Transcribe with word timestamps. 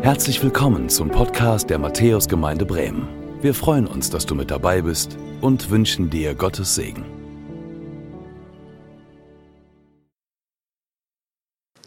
Herzlich 0.00 0.40
willkommen 0.44 0.88
zum 0.88 1.10
Podcast 1.10 1.68
der 1.70 1.78
Matthäusgemeinde 1.78 2.64
Bremen. 2.64 3.08
Wir 3.42 3.52
freuen 3.52 3.88
uns, 3.88 4.08
dass 4.10 4.24
du 4.24 4.36
mit 4.36 4.48
dabei 4.48 4.80
bist 4.80 5.18
und 5.40 5.70
wünschen 5.70 6.08
dir 6.08 6.36
Gottes 6.36 6.76
Segen. 6.76 7.04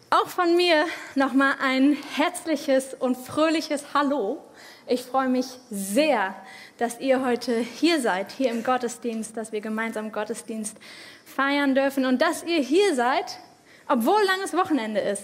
Auch 0.09 0.27
von 0.27 0.57
mir 0.57 0.85
nochmal 1.15 1.53
ein 1.63 1.95
herzliches 2.15 2.93
und 2.93 3.15
fröhliches 3.15 3.93
Hallo. 3.93 4.43
Ich 4.87 5.03
freue 5.03 5.29
mich 5.29 5.45
sehr, 5.69 6.35
dass 6.77 6.99
ihr 6.99 7.25
heute 7.25 7.57
hier 7.59 8.01
seid, 8.01 8.33
hier 8.33 8.51
im 8.51 8.65
Gottesdienst, 8.65 9.37
dass 9.37 9.53
wir 9.53 9.61
gemeinsam 9.61 10.11
Gottesdienst 10.11 10.75
feiern 11.23 11.75
dürfen 11.75 12.05
und 12.05 12.21
dass 12.21 12.43
ihr 12.43 12.59
hier 12.59 12.93
seid, 12.93 13.39
obwohl 13.87 14.21
langes 14.27 14.53
Wochenende 14.53 14.99
ist. 14.99 15.23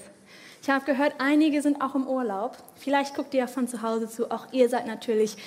Ich 0.68 0.74
habe 0.74 0.84
gehört, 0.84 1.14
einige 1.20 1.62
sind 1.62 1.82
auch 1.82 1.96
im 1.96 2.06
Urlaub. 2.06 2.58
Vielleicht 2.76 3.16
guckt 3.16 3.34
ihr 3.34 3.40
ja 3.40 3.48
von 3.48 3.70
zu 3.70 3.84
Hause 3.84 4.10
zu. 4.10 4.30
Auch 4.30 4.52
ihr 4.52 4.68
seid 4.68 4.86
natürlich 4.86 5.38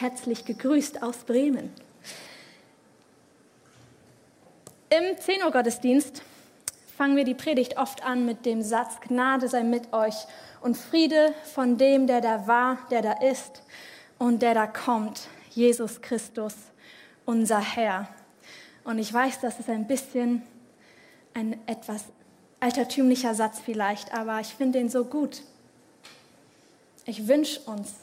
herzlich 0.00 0.46
gegrüßt 0.46 1.02
aus 1.02 1.24
Bremen. 1.24 1.70
Im 4.88 5.18
10 5.18 5.42
Uhr 5.42 5.50
Gottesdienst 5.50 6.22
fangen 6.96 7.16
wir 7.16 7.24
die 7.24 7.34
Predigt 7.34 7.76
oft 7.76 8.02
an 8.02 8.24
mit 8.24 8.46
dem 8.46 8.62
Satz, 8.62 8.98
Gnade 9.02 9.46
sei 9.46 9.62
mit 9.62 9.92
euch 9.92 10.14
und 10.62 10.74
Friede 10.74 11.34
von 11.52 11.76
dem, 11.76 12.06
der 12.06 12.22
da 12.22 12.46
war, 12.46 12.78
der 12.90 13.02
da 13.02 13.12
ist 13.12 13.62
und 14.18 14.40
der 14.40 14.54
da 14.54 14.66
kommt, 14.66 15.28
Jesus 15.50 16.00
Christus, 16.00 16.54
unser 17.26 17.60
Herr. 17.60 18.08
Und 18.84 18.98
ich 18.98 19.12
weiß, 19.12 19.38
das 19.40 19.60
ist 19.60 19.68
ein 19.68 19.86
bisschen 19.86 20.40
ein 21.34 21.60
etwas 21.66 22.06
altertümlicher 22.62 23.34
Satz 23.34 23.58
vielleicht, 23.58 24.14
aber 24.14 24.38
ich 24.38 24.54
finde 24.54 24.78
ihn 24.78 24.88
so 24.88 25.04
gut. 25.04 25.42
Ich 27.04 27.26
wünsche 27.26 27.60
uns, 27.62 27.94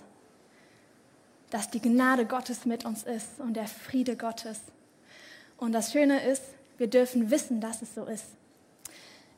dass 1.50 1.70
die 1.70 1.82
Gnade 1.82 2.26
Gottes 2.26 2.66
mit 2.66 2.84
uns 2.84 3.04
ist 3.04 3.40
und 3.40 3.54
der 3.54 3.68
Friede 3.68 4.18
Gottes. 4.18 4.60
Und 5.56 5.72
das 5.72 5.94
Schöne 5.94 6.22
ist, 6.24 6.44
wir 6.78 6.88
dürfen 6.88 7.32
wissen, 7.32 7.62
dass 7.62 7.82
es 7.82 7.96
so 7.96 8.04
ist. 8.04 8.26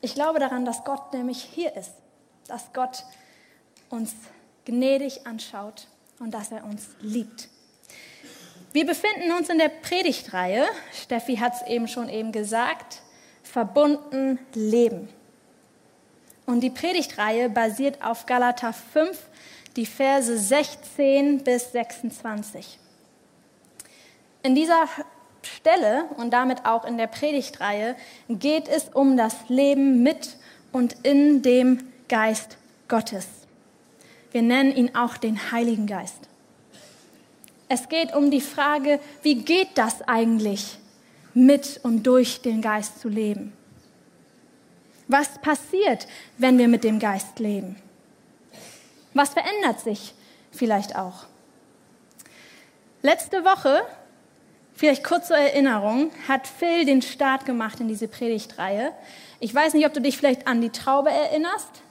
Ich 0.01 0.15
glaube 0.15 0.39
daran, 0.39 0.65
dass 0.65 0.83
Gott 0.83 1.13
nämlich 1.13 1.43
hier 1.43 1.75
ist, 1.75 1.91
dass 2.47 2.73
Gott 2.73 3.03
uns 3.91 4.15
gnädig 4.65 5.27
anschaut 5.27 5.87
und 6.17 6.31
dass 6.31 6.51
er 6.51 6.63
uns 6.63 6.87
liebt. 6.99 7.47
Wir 8.73 8.87
befinden 8.87 9.31
uns 9.33 9.49
in 9.49 9.59
der 9.59 9.69
Predigtreihe, 9.69 10.65
Steffi 10.93 11.35
hat 11.35 11.53
es 11.53 11.67
eben 11.67 11.87
schon 11.87 12.09
eben 12.09 12.31
gesagt, 12.31 13.03
verbunden 13.51 14.39
leben. 14.53 15.09
Und 16.45 16.61
die 16.61 16.69
Predigtreihe 16.69 17.49
basiert 17.49 18.03
auf 18.03 18.25
Galater 18.25 18.73
5, 18.73 19.17
die 19.75 19.85
Verse 19.85 20.37
16 20.37 21.43
bis 21.43 21.71
26. 21.71 22.79
In 24.43 24.55
dieser 24.55 24.87
Stelle 25.43 26.05
und 26.17 26.31
damit 26.31 26.65
auch 26.65 26.85
in 26.85 26.97
der 26.97 27.07
Predigtreihe 27.07 27.95
geht 28.29 28.67
es 28.67 28.89
um 28.89 29.17
das 29.17 29.35
Leben 29.47 30.01
mit 30.01 30.37
und 30.71 30.95
in 31.03 31.41
dem 31.41 31.91
Geist 32.07 32.57
Gottes. 32.87 33.27
Wir 34.31 34.41
nennen 34.41 34.75
ihn 34.75 34.95
auch 34.95 35.17
den 35.17 35.51
Heiligen 35.51 35.87
Geist. 35.87 36.29
Es 37.67 37.89
geht 37.89 38.13
um 38.13 38.31
die 38.31 38.41
Frage, 38.41 38.99
wie 39.23 39.35
geht 39.35 39.69
das 39.75 40.01
eigentlich, 40.01 40.77
mit 41.33 41.79
und 41.83 42.03
durch 42.03 42.41
den 42.41 42.61
Geist 42.61 42.99
zu 42.99 43.09
leben? 43.09 43.53
Was 45.07 45.39
passiert, 45.39 46.07
wenn 46.37 46.57
wir 46.57 46.67
mit 46.67 46.83
dem 46.83 46.99
Geist 46.99 47.39
leben? 47.39 47.75
Was 49.13 49.29
verändert 49.33 49.79
sich 49.81 50.13
vielleicht 50.51 50.95
auch? 50.95 51.25
Letzte 53.01 53.43
Woche, 53.43 53.81
vielleicht 54.73 55.03
kurz 55.03 55.27
zur 55.27 55.37
Erinnerung, 55.37 56.11
hat 56.27 56.47
Phil 56.47 56.85
den 56.85 57.01
Start 57.01 57.45
gemacht 57.45 57.79
in 57.79 57.87
diese 57.87 58.07
Predigtreihe. 58.07 58.93
Ich 59.39 59.53
weiß 59.53 59.73
nicht, 59.73 59.85
ob 59.85 59.93
du 59.93 60.01
dich 60.01 60.17
vielleicht 60.17 60.47
an 60.47 60.61
die 60.61 60.69
Traube 60.69 61.09
erinnerst. 61.09 61.81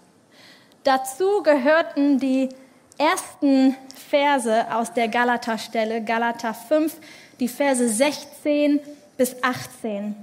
Dazu 0.84 1.42
gehörten 1.42 2.18
die 2.18 2.48
ersten 2.96 3.76
Verse 4.08 4.72
aus 4.74 4.94
der 4.94 5.08
Galater-Stelle, 5.08 6.02
Galater 6.04 6.54
5, 6.54 6.96
die 7.38 7.48
Verse 7.48 7.88
16 7.88 8.80
bis 9.20 9.36
18. 9.42 10.16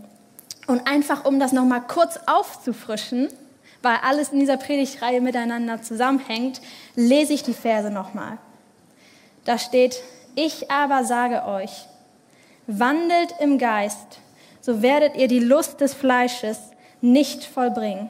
Und 0.65 0.87
einfach, 0.87 1.23
um 1.23 1.39
das 1.39 1.51
nochmal 1.51 1.83
kurz 1.83 2.19
aufzufrischen, 2.25 3.29
weil 3.83 3.97
alles 4.01 4.29
in 4.29 4.39
dieser 4.39 4.57
Predigtreihe 4.57 5.21
miteinander 5.21 5.83
zusammenhängt, 5.83 6.61
lese 6.95 7.33
ich 7.33 7.43
die 7.43 7.53
Verse 7.53 7.91
nochmal. 7.91 8.39
Da 9.45 9.59
steht, 9.59 10.01
ich 10.33 10.71
aber 10.71 11.03
sage 11.03 11.45
euch, 11.45 11.85
wandelt 12.65 13.35
im 13.39 13.59
Geist, 13.59 14.17
so 14.61 14.81
werdet 14.81 15.15
ihr 15.15 15.27
die 15.27 15.41
Lust 15.41 15.79
des 15.79 15.93
Fleisches 15.93 16.57
nicht 16.99 17.43
vollbringen. 17.43 18.09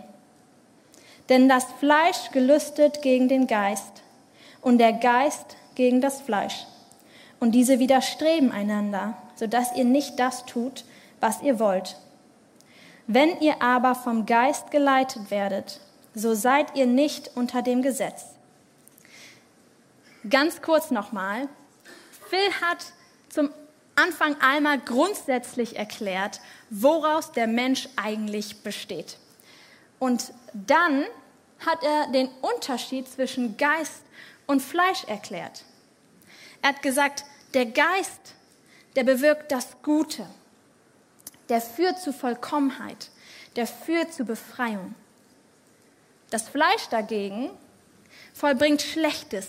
Denn 1.28 1.50
das 1.50 1.66
Fleisch 1.82 2.32
gelüstet 2.32 3.02
gegen 3.02 3.28
den 3.28 3.48
Geist 3.48 4.04
und 4.62 4.78
der 4.78 4.94
Geist 4.94 5.58
gegen 5.76 6.00
das 6.00 6.22
Fleisch. 6.22 6.66
Und 7.42 7.52
diese 7.52 7.78
widerstreben 7.80 8.54
einander, 8.54 9.18
sodass 9.38 9.76
ihr 9.76 9.86
nicht 9.86 10.20
das 10.20 10.46
tut, 10.46 10.84
was 11.20 11.42
ihr 11.42 11.60
wollt. 11.60 11.98
Wenn 13.08 13.40
ihr 13.40 13.62
aber 13.62 13.96
vom 13.96 14.26
Geist 14.26 14.70
geleitet 14.72 15.32
werdet, 15.32 15.80
so 16.14 16.34
seid 16.34 16.76
ihr 16.76 16.86
nicht 16.86 17.32
unter 17.36 17.62
dem 17.62 17.82
Gesetz. 17.82 18.26
Ganz 20.30 20.62
kurz 20.62 20.92
nochmal. 20.92 21.48
Phil 22.30 22.52
hat 22.62 22.86
zum 23.30 23.50
Anfang 23.96 24.36
einmal 24.42 24.80
grundsätzlich 24.80 25.78
erklärt, 25.78 26.42
woraus 26.70 27.32
der 27.32 27.48
Mensch 27.48 27.88
eigentlich 27.96 28.62
besteht. 28.62 29.18
Und 30.00 30.34
dann 30.54 31.06
hat 31.66 31.84
er 31.84 32.08
den 32.12 32.30
Unterschied 32.42 33.08
zwischen 33.08 33.58
Geist 33.58 34.04
und 34.46 34.62
Fleisch 34.62 35.04
erklärt. 35.06 35.64
Er 36.62 36.70
hat 36.70 36.82
gesagt, 36.82 37.26
der 37.54 37.66
Geist, 37.66 38.36
der 38.98 39.06
bewirkt 39.06 39.54
das 39.54 39.78
Gute 39.82 40.28
der 41.50 41.62
führt 41.62 42.00
zu 42.02 42.14
Vollkommenheit, 42.14 43.10
der 43.56 43.68
führt 43.68 44.14
zu 44.14 44.26
Befreiung. 44.26 44.96
Das 46.30 46.50
Fleisch 46.50 46.88
dagegen 46.90 47.50
vollbringt 48.34 48.82
Schlechtes 48.82 49.48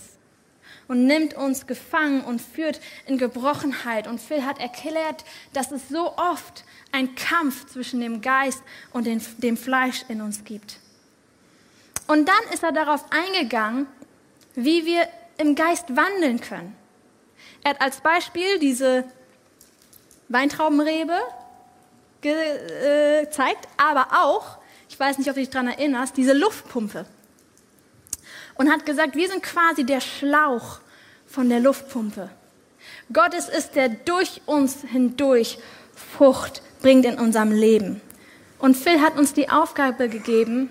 und 0.87 1.07
nimmt 1.07 1.35
uns 1.35 1.67
gefangen 1.67 2.23
und 2.23 2.41
führt 2.41 2.81
in 3.07 3.19
Gebrochenheit. 3.19 4.07
Und 4.07 4.21
Phil 4.21 4.45
hat 4.45 4.61
erklärt, 4.61 5.25
dass 5.53 5.73
es 5.73 5.89
so 5.89 6.17
oft 6.17 6.65
einen 6.93 7.15
Kampf 7.15 7.67
zwischen 7.67 8.01
dem 8.01 8.21
Geist 8.21 8.63
und 8.93 9.07
dem, 9.07 9.21
dem 9.39 9.57
Fleisch 9.57 10.05
in 10.09 10.21
uns 10.21 10.45
gibt. 10.45 10.79
Und 12.07 12.27
dann 12.27 12.55
ist 12.55 12.63
er 12.63 12.73
darauf 12.73 13.05
eingegangen, 13.11 13.87
wie 14.55 14.87
wir 14.87 15.07
im 15.37 15.55
Geist 15.55 15.95
wandeln 15.95 16.41
können. 16.41 16.75
Er 17.65 17.71
hat 17.71 17.81
als 17.83 18.01
Beispiel 18.01 18.59
diese 18.59 19.05
Weintraubenrebe 20.29 21.19
gezeigt, 22.21 23.69
aber 23.77 24.09
auch, 24.25 24.59
ich 24.89 24.99
weiß 24.99 25.19
nicht, 25.19 25.29
ob 25.29 25.35
du 25.35 25.41
dich 25.41 25.51
daran 25.51 25.69
erinnerst, 25.69 26.17
diese 26.17 26.33
Luftpumpe. 26.33 27.07
Und 28.55 28.71
hat 28.71 28.85
gesagt, 28.85 29.15
wir 29.15 29.29
sind 29.29 29.43
quasi 29.43 29.85
der 29.85 30.01
Schlauch 30.01 30.81
von 31.27 31.49
der 31.49 31.61
Luftpumpe. 31.61 32.29
Gott 33.13 33.35
ist 33.35 33.75
der 33.77 33.89
durch 33.89 34.43
uns 34.47 34.83
hindurch 34.83 35.59
Frucht 35.95 36.63
bringt 36.81 37.05
in 37.05 37.19
unserem 37.19 37.53
Leben. 37.53 38.01
Und 38.59 38.77
Phil 38.77 39.01
hat 39.01 39.17
uns 39.17 39.33
die 39.33 39.49
Aufgabe 39.49 40.09
gegeben, 40.09 40.71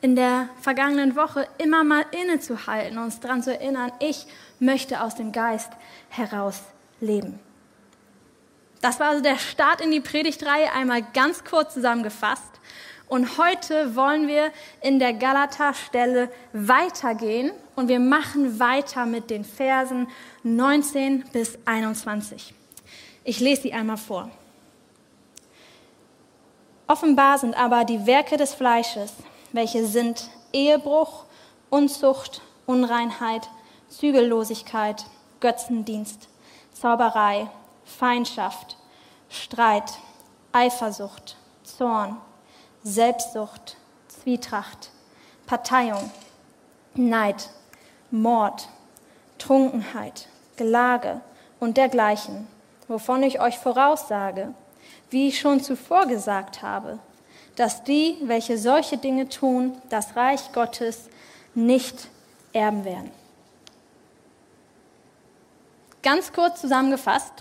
in 0.00 0.16
der 0.16 0.48
vergangenen 0.60 1.16
Woche 1.16 1.46
immer 1.58 1.84
mal 1.84 2.04
innezuhalten, 2.10 2.98
uns 2.98 3.20
daran 3.20 3.42
zu 3.42 3.52
erinnern, 3.52 3.92
ich 4.00 4.26
möchte 4.58 5.00
aus 5.00 5.14
dem 5.14 5.32
Geist 5.32 5.70
heraus 6.08 6.60
leben. 7.00 7.38
Das 8.82 8.98
war 8.98 9.10
also 9.10 9.22
der 9.22 9.38
Start 9.38 9.80
in 9.80 9.92
die 9.92 10.00
Predigtreihe, 10.00 10.72
einmal 10.72 11.02
ganz 11.14 11.44
kurz 11.44 11.74
zusammengefasst. 11.74 12.42
Und 13.06 13.38
heute 13.38 13.94
wollen 13.94 14.26
wir 14.26 14.50
in 14.80 14.98
der 14.98 15.12
Galater-Stelle 15.12 16.30
weitergehen 16.52 17.52
und 17.76 17.86
wir 17.86 18.00
machen 18.00 18.58
weiter 18.58 19.06
mit 19.06 19.30
den 19.30 19.44
Versen 19.44 20.08
19 20.42 21.24
bis 21.32 21.58
21. 21.64 22.54
Ich 23.22 23.38
lese 23.38 23.62
sie 23.62 23.72
einmal 23.72 23.98
vor. 23.98 24.30
Offenbar 26.88 27.38
sind 27.38 27.54
aber 27.54 27.84
die 27.84 28.04
Werke 28.06 28.36
des 28.36 28.52
Fleisches, 28.52 29.12
welche 29.52 29.86
sind 29.86 30.28
Ehebruch, 30.52 31.24
Unzucht, 31.70 32.42
Unreinheit, 32.66 33.48
Zügellosigkeit, 33.88 35.04
Götzendienst, 35.38 36.28
Zauberei, 36.72 37.48
Feindschaft, 37.92 38.76
Streit, 39.28 39.98
Eifersucht, 40.52 41.36
Zorn, 41.64 42.16
Selbstsucht, 42.82 43.76
Zwietracht, 44.08 44.90
Parteiung, 45.46 46.10
Neid, 46.94 47.50
Mord, 48.10 48.68
Trunkenheit, 49.38 50.28
Gelage 50.56 51.20
und 51.60 51.76
dergleichen, 51.76 52.46
wovon 52.88 53.22
ich 53.22 53.40
euch 53.40 53.58
voraussage, 53.58 54.54
wie 55.10 55.28
ich 55.28 55.40
schon 55.40 55.60
zuvor 55.60 56.06
gesagt 56.06 56.62
habe, 56.62 56.98
dass 57.56 57.84
die, 57.84 58.16
welche 58.22 58.58
solche 58.58 58.96
Dinge 58.96 59.28
tun, 59.28 59.76
das 59.88 60.16
Reich 60.16 60.52
Gottes 60.52 61.08
nicht 61.54 62.08
erben 62.52 62.84
werden. 62.84 63.10
Ganz 66.02 66.32
kurz 66.32 66.60
zusammengefasst, 66.60 67.32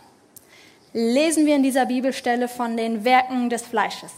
lesen 0.93 1.45
wir 1.45 1.55
in 1.55 1.63
dieser 1.63 1.85
Bibelstelle 1.85 2.47
von 2.47 2.75
den 2.75 3.05
Werken 3.05 3.49
des 3.49 3.63
Fleisches. 3.63 4.11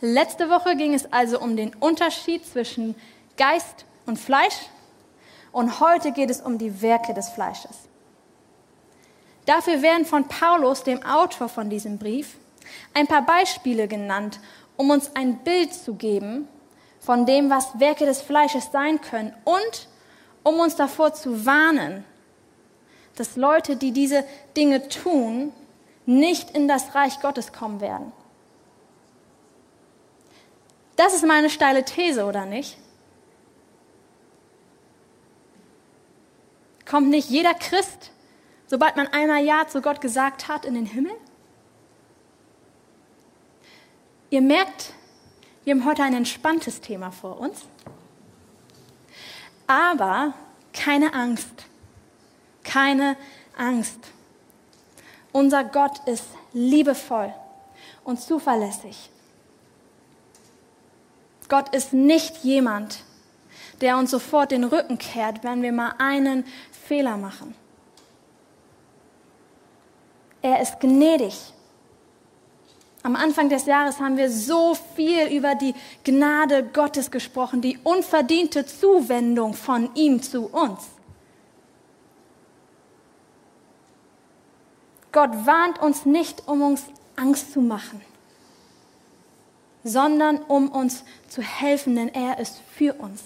Letzte 0.00 0.50
Woche 0.50 0.76
ging 0.76 0.94
es 0.94 1.12
also 1.12 1.40
um 1.40 1.56
den 1.56 1.74
Unterschied 1.74 2.44
zwischen 2.46 2.94
Geist 3.36 3.84
und 4.04 4.18
Fleisch 4.18 4.56
und 5.52 5.80
heute 5.80 6.12
geht 6.12 6.30
es 6.30 6.40
um 6.40 6.58
die 6.58 6.82
Werke 6.82 7.14
des 7.14 7.30
Fleisches. 7.30 7.88
Dafür 9.46 9.80
werden 9.80 10.04
von 10.04 10.28
Paulus, 10.28 10.82
dem 10.82 11.02
Autor 11.04 11.48
von 11.48 11.70
diesem 11.70 11.98
Brief, 11.98 12.36
ein 12.94 13.06
paar 13.06 13.22
Beispiele 13.22 13.88
genannt, 13.88 14.40
um 14.76 14.90
uns 14.90 15.14
ein 15.14 15.38
Bild 15.38 15.72
zu 15.72 15.94
geben 15.94 16.48
von 17.00 17.24
dem, 17.24 17.48
was 17.48 17.78
Werke 17.78 18.04
des 18.04 18.20
Fleisches 18.20 18.70
sein 18.72 19.00
können 19.00 19.32
und 19.44 19.88
um 20.42 20.58
uns 20.60 20.76
davor 20.76 21.14
zu 21.14 21.46
warnen, 21.46 22.04
dass 23.16 23.36
Leute, 23.36 23.76
die 23.76 23.92
diese 23.92 24.24
Dinge 24.56 24.88
tun, 24.88 25.52
nicht 26.06 26.50
in 26.52 26.68
das 26.68 26.94
Reich 26.94 27.20
Gottes 27.20 27.52
kommen 27.52 27.80
werden. 27.80 28.12
Das 30.94 31.14
ist 31.14 31.26
meine 31.26 31.50
steile 31.50 31.84
These, 31.84 32.24
oder 32.24 32.46
nicht? 32.46 32.78
Kommt 36.88 37.08
nicht 37.08 37.28
jeder 37.28 37.52
Christ, 37.52 38.12
sobald 38.66 38.96
man 38.96 39.08
einmal 39.08 39.44
Ja 39.44 39.66
zu 39.66 39.82
Gott 39.82 40.00
gesagt 40.00 40.48
hat, 40.48 40.64
in 40.64 40.74
den 40.74 40.86
Himmel? 40.86 41.12
Ihr 44.30 44.40
merkt, 44.40 44.92
wir 45.64 45.74
haben 45.74 45.84
heute 45.84 46.02
ein 46.02 46.14
entspanntes 46.14 46.80
Thema 46.80 47.10
vor 47.10 47.40
uns. 47.40 47.62
Aber 49.66 50.34
keine 50.72 51.12
Angst, 51.12 51.65
keine 52.66 53.16
Angst. 53.56 53.98
Unser 55.32 55.64
Gott 55.64 56.06
ist 56.06 56.26
liebevoll 56.52 57.32
und 58.04 58.20
zuverlässig. 58.20 59.10
Gott 61.48 61.74
ist 61.74 61.92
nicht 61.92 62.38
jemand, 62.44 63.04
der 63.80 63.96
uns 63.98 64.10
sofort 64.10 64.50
den 64.50 64.64
Rücken 64.64 64.98
kehrt, 64.98 65.44
wenn 65.44 65.62
wir 65.62 65.72
mal 65.72 65.94
einen 65.98 66.44
Fehler 66.86 67.16
machen. 67.16 67.54
Er 70.42 70.60
ist 70.60 70.80
gnädig. 70.80 71.52
Am 73.02 73.14
Anfang 73.14 73.48
des 73.48 73.66
Jahres 73.66 74.00
haben 74.00 74.16
wir 74.16 74.30
so 74.30 74.76
viel 74.96 75.28
über 75.28 75.54
die 75.54 75.74
Gnade 76.02 76.64
Gottes 76.64 77.10
gesprochen, 77.10 77.60
die 77.60 77.78
unverdiente 77.84 78.66
Zuwendung 78.66 79.54
von 79.54 79.94
ihm 79.94 80.22
zu 80.22 80.46
uns. 80.46 80.95
Gott 85.16 85.46
warnt 85.46 85.78
uns 85.78 86.04
nicht, 86.04 86.46
um 86.46 86.60
uns 86.60 86.82
Angst 87.16 87.54
zu 87.54 87.62
machen, 87.62 88.02
sondern 89.82 90.42
um 90.42 90.68
uns 90.68 91.04
zu 91.26 91.40
helfen, 91.40 91.96
denn 91.96 92.10
er 92.14 92.38
ist 92.38 92.60
für 92.76 92.92
uns. 92.92 93.22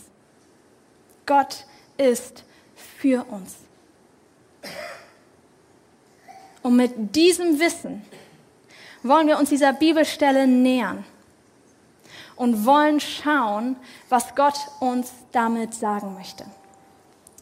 Gott 1.26 1.66
ist 1.96 2.44
für 2.76 3.24
uns. 3.24 3.56
Und 6.62 6.76
mit 6.76 7.16
diesem 7.16 7.58
Wissen 7.58 8.04
wollen 9.02 9.26
wir 9.26 9.40
uns 9.40 9.48
dieser 9.48 9.72
Bibelstelle 9.72 10.46
nähern 10.46 11.04
und 12.36 12.64
wollen 12.64 13.00
schauen, 13.00 13.74
was 14.08 14.36
Gott 14.36 14.60
uns 14.78 15.10
damit 15.32 15.74
sagen 15.74 16.14
möchte. 16.14 16.44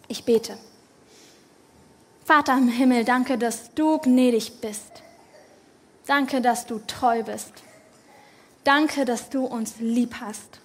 Ich 0.06 0.24
bete. 0.24 0.56
Vater 2.28 2.58
im 2.58 2.68
Himmel, 2.68 3.06
danke, 3.06 3.38
dass 3.38 3.72
du 3.72 3.96
gnädig 3.96 4.60
bist. 4.60 5.02
Danke, 6.04 6.42
dass 6.42 6.66
du 6.66 6.78
treu 6.86 7.22
bist. 7.22 7.54
Danke, 8.64 9.06
dass 9.06 9.30
du 9.30 9.46
uns 9.46 9.76
lieb 9.78 10.16
hast. 10.20 10.60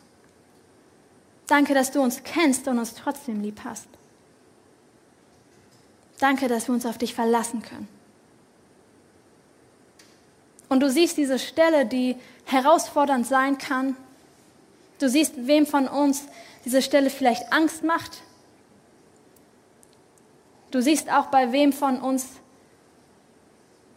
Danke, 1.48 1.74
dass 1.74 1.92
du 1.92 2.01
uns 2.01 2.21
kennst 2.25 2.68
und 2.68 2.80
uns 2.80 2.95
trotzdem 2.95 3.42
lieb 3.42 3.62
hast. 3.63 3.88
Danke, 6.19 6.50
dass 6.50 6.68
wir 6.68 6.75
uns 6.75 6.86
auf 6.86 6.98
dich 6.98 7.15
verlassen 7.15 7.62
können. 7.62 7.88
Und 10.68 10.81
du 10.81 10.89
siehst 10.89 11.16
diese 11.16 11.39
Stelle, 11.39 11.86
die 11.86 12.18
herausfordernd 12.44 13.25
sein 13.25 13.57
kann. 13.57 13.95
Du 15.00 15.07
siehst, 15.07 15.48
wem 15.48 15.66
von 15.66 15.88
uns 15.88 16.25
diese 16.66 16.81
Stelle 16.81 17.09
vielleicht 17.09 17.54
Angst 17.54 17.86
macht, 17.86 18.21
Du 20.74 20.81
siehst 20.81 21.08
auch, 21.12 21.28
bei 21.28 21.52
wem 21.52 21.72
von 21.72 22.02
uns 22.02 22.25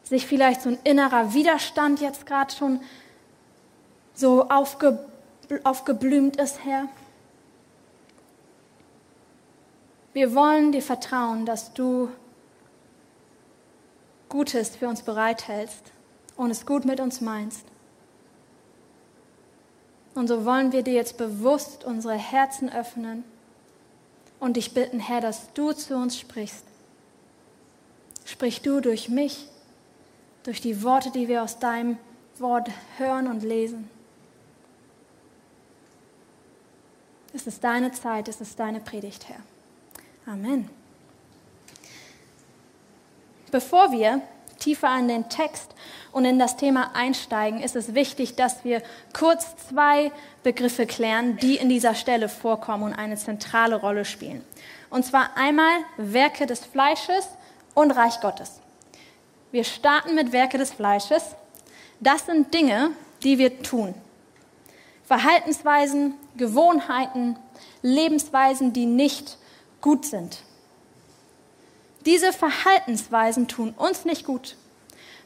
sich 0.03 0.27
vielleicht 0.27 0.61
so 0.61 0.69
ein 0.69 0.79
innerer 0.85 1.33
Widerstand 1.33 2.03
jetzt 2.03 2.27
gerade 2.27 2.55
schon 2.55 2.81
so 4.13 4.51
aufge, 4.51 5.03
aufgeblümt 5.65 6.37
ist, 6.37 6.63
Herr. 6.67 6.87
Wir 10.13 10.35
wollen 10.35 10.71
dir 10.71 10.83
vertrauen, 10.83 11.47
dass 11.47 11.73
du 11.73 12.11
Gutes 14.29 14.77
für 14.77 14.89
uns 14.89 15.01
bereithältst 15.01 15.93
und 16.37 16.51
es 16.51 16.67
gut 16.67 16.85
mit 16.85 17.01
uns 17.01 17.23
meinst. 17.23 17.65
Und 20.15 20.29
so 20.29 20.45
wollen 20.45 20.73
wir 20.73 20.83
dir 20.83 20.93
jetzt 20.93 21.17
bewusst 21.17 21.87
unsere 21.87 22.17
Herzen 22.17 22.71
öffnen 22.71 23.25
und 24.41 24.57
dich 24.57 24.75
bitten, 24.75 25.01
Herr, 25.01 25.21
dass 25.21 25.53
du 25.55 25.73
zu 25.73 25.97
uns 25.97 26.19
sprichst. 26.19 26.65
Sprich 28.25 28.63
du 28.63 28.81
durch 28.81 29.09
mich, 29.09 29.47
durch 30.43 30.61
die 30.61 30.83
Worte, 30.83 31.11
die 31.11 31.29
wir 31.29 31.43
aus 31.43 31.59
deinem 31.59 31.99
Wort 32.39 32.69
hören 32.99 33.29
und 33.29 33.43
lesen. 33.43 33.89
Es 37.33 37.47
ist 37.47 37.63
deine 37.63 37.93
Zeit, 37.93 38.29
es 38.29 38.41
ist 38.41 38.59
deine 38.59 38.81
Predigt, 38.81 39.29
Herr. 39.29 39.41
Amen. 40.27 40.69
Bevor 43.51 43.93
wir 43.93 44.23
tiefer 44.59 44.97
in 44.99 45.09
den 45.09 45.29
Text 45.29 45.75
und 46.13 46.25
in 46.25 46.39
das 46.39 46.57
Thema 46.57 46.91
einsteigen, 46.95 47.61
ist 47.61 47.77
es 47.77 47.95
wichtig, 47.95 48.37
dass 48.37 48.65
wir 48.65 48.83
kurz 49.13 49.57
zwei 49.69 50.13
Begriffe 50.43 50.87
klären, 50.87 51.37
die 51.37 51.57
in 51.57 51.69
dieser 51.69 51.95
Stelle 51.95 52.29
vorkommen 52.29 52.85
und 52.85 52.95
eine 52.95 53.17
zentrale 53.17 53.77
Rolle 53.77 54.05
spielen. 54.05 54.45
Und 54.91 55.05
zwar 55.05 55.37
einmal 55.37 55.79
Werke 55.97 56.47
des 56.47 56.65
Fleisches 56.65 57.29
und 57.75 57.91
Reich 57.91 58.21
Gottes. 58.21 58.61
Wir 59.53 59.65
starten 59.65 60.15
mit 60.15 60.33
Werke 60.33 60.59
des 60.59 60.73
Fleisches. 60.73 61.35
Das 62.01 62.27
sind 62.27 62.53
Dinge, 62.53 62.91
die 63.23 63.39
wir 63.39 63.63
tun. 63.63 63.95
Verhaltensweisen, 65.05 66.15
Gewohnheiten, 66.37 67.37
Lebensweisen, 67.83 68.73
die 68.73 68.87
nicht 68.87 69.39
gut 69.81 70.05
sind. 70.05 70.39
Diese 72.07 72.33
Verhaltensweisen 72.33 73.49
tun 73.49 73.75
uns 73.77 74.05
nicht 74.05 74.25
gut, 74.25 74.57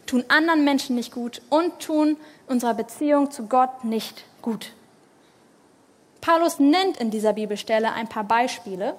tun 0.07 0.25
anderen 0.29 0.65
Menschen 0.65 0.97
nicht 0.97 1.13
gut 1.13 1.43
und 1.51 1.79
tun 1.79 2.17
unserer 2.47 2.75
Beziehung 2.75 3.31
zu 3.31 3.47
Gott 3.47 3.85
nicht 3.85 4.25
gut. 4.41 4.73
Paulus 6.23 6.59
nennt 6.59 6.97
in 6.97 7.11
dieser 7.11 7.35
Bibelstelle 7.35 7.93
ein 7.93 8.09
paar 8.09 8.25
Beispiele, 8.25 8.97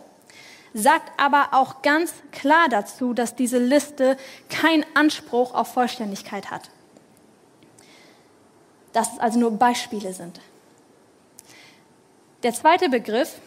sagt 0.74 1.12
aber 1.20 1.50
auch 1.52 1.82
ganz 1.82 2.14
klar 2.32 2.70
dazu, 2.70 3.14
dass 3.14 3.36
diese 3.36 3.58
Liste 3.58 4.16
keinen 4.50 4.86
Anspruch 4.94 5.54
auf 5.54 5.74
Vollständigkeit 5.74 6.52
hat. 6.52 6.70
Dass 8.94 9.14
es 9.14 9.20
also 9.20 9.40
nur 9.40 9.52
Beispiele 9.52 10.14
sind. 10.14 10.40
Der 12.44 12.54
zweite 12.54 12.90
Begriff, 12.90 13.40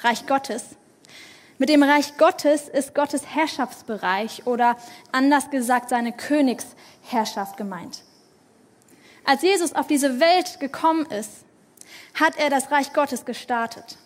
Reich 0.00 0.26
Gottes. 0.26 0.64
Mit 1.60 1.68
dem 1.68 1.82
Reich 1.82 2.16
Gottes 2.16 2.70
ist 2.70 2.94
Gottes 2.94 3.26
Herrschaftsbereich 3.26 4.46
oder 4.46 4.78
anders 5.12 5.50
gesagt 5.50 5.90
seine 5.90 6.10
Königsherrschaft 6.10 7.58
gemeint. 7.58 8.02
Als 9.26 9.42
Jesus 9.42 9.74
auf 9.74 9.86
diese 9.86 10.20
Welt 10.20 10.58
gekommen 10.58 11.04
ist, 11.10 11.44
hat 12.14 12.38
er 12.38 12.48
das 12.48 12.70
Reich 12.70 12.94
Gottes 12.94 13.26
gestartet. 13.26 13.98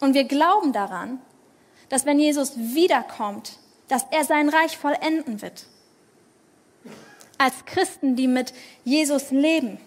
Und 0.00 0.14
wir 0.14 0.24
glauben 0.24 0.72
daran, 0.72 1.20
dass 1.88 2.04
wenn 2.04 2.18
Jesus 2.18 2.56
wiederkommt, 2.56 3.60
dass 3.86 4.04
er 4.10 4.24
sein 4.24 4.48
Reich 4.48 4.76
vollenden 4.76 5.42
wird. 5.42 5.66
Als 7.38 7.64
Christen, 7.66 8.16
die 8.16 8.26
mit 8.26 8.52
Jesus 8.82 9.30
leben, 9.30 9.78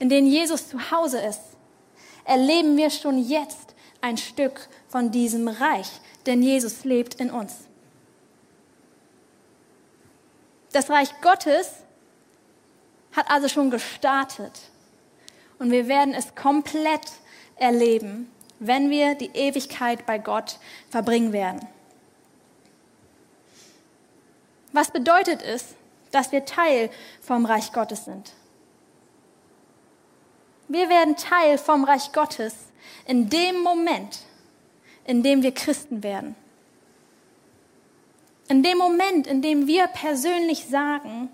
in 0.00 0.08
denen 0.08 0.26
Jesus 0.26 0.70
zu 0.70 0.90
Hause 0.90 1.20
ist, 1.20 1.40
erleben 2.24 2.76
wir 2.76 2.90
schon 2.90 3.16
jetzt 3.16 3.76
ein 4.00 4.16
Stück 4.16 4.68
von 4.90 5.10
diesem 5.10 5.48
Reich, 5.48 5.88
denn 6.26 6.42
Jesus 6.42 6.84
lebt 6.84 7.14
in 7.14 7.30
uns. 7.30 7.54
Das 10.72 10.90
Reich 10.90 11.08
Gottes 11.22 11.72
hat 13.12 13.30
also 13.30 13.48
schon 13.48 13.70
gestartet 13.70 14.52
und 15.58 15.70
wir 15.70 15.88
werden 15.88 16.12
es 16.12 16.34
komplett 16.34 17.06
erleben, 17.56 18.30
wenn 18.58 18.90
wir 18.90 19.14
die 19.14 19.30
Ewigkeit 19.32 20.04
bei 20.06 20.18
Gott 20.18 20.58
verbringen 20.90 21.32
werden. 21.32 21.66
Was 24.72 24.90
bedeutet 24.90 25.42
es, 25.42 25.74
dass 26.12 26.30
wir 26.32 26.44
Teil 26.44 26.90
vom 27.20 27.46
Reich 27.46 27.72
Gottes 27.72 28.04
sind? 28.04 28.32
Wir 30.68 30.88
werden 30.88 31.16
Teil 31.16 31.58
vom 31.58 31.84
Reich 31.84 32.12
Gottes 32.12 32.54
in 33.06 33.28
dem 33.28 33.60
Moment, 33.60 34.20
in 35.10 35.24
dem 35.24 35.42
wir 35.42 35.50
Christen 35.50 36.04
werden. 36.04 36.36
In 38.46 38.62
dem 38.62 38.78
Moment, 38.78 39.26
in 39.26 39.42
dem 39.42 39.66
wir 39.66 39.88
persönlich 39.88 40.66
sagen, 40.66 41.28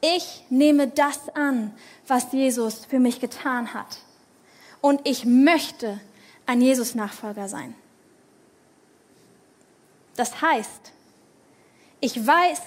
ich 0.00 0.42
nehme 0.50 0.88
das 0.88 1.28
an, 1.36 1.72
was 2.08 2.32
Jesus 2.32 2.84
für 2.86 2.98
mich 2.98 3.20
getan 3.20 3.74
hat. 3.74 3.98
Und 4.80 5.02
ich 5.04 5.24
möchte 5.24 6.00
ein 6.46 6.60
Jesus-Nachfolger 6.60 7.48
sein. 7.48 7.76
Das 10.16 10.42
heißt, 10.42 10.90
ich 12.00 12.26
weiß, 12.26 12.62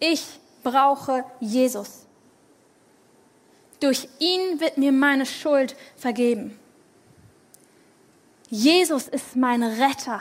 ich 0.00 0.24
brauche 0.62 1.26
Jesus. 1.40 2.06
Durch 3.80 4.08
ihn 4.18 4.60
wird 4.60 4.78
mir 4.78 4.92
meine 4.92 5.26
Schuld 5.26 5.76
vergeben. 5.96 6.58
Jesus 8.54 9.08
ist 9.08 9.34
mein 9.34 9.62
Retter 9.62 10.20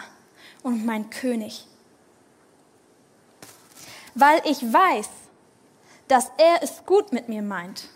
und 0.64 0.86
mein 0.86 1.10
König. 1.10 1.66
Weil 4.16 4.42
ich 4.46 4.62
weiß, 4.62 5.10
dass 6.08 6.32
er 6.38 6.64
es 6.64 6.86
gut 6.86 7.12
mit 7.12 7.28
mir 7.28 7.42
meint. 7.42 7.90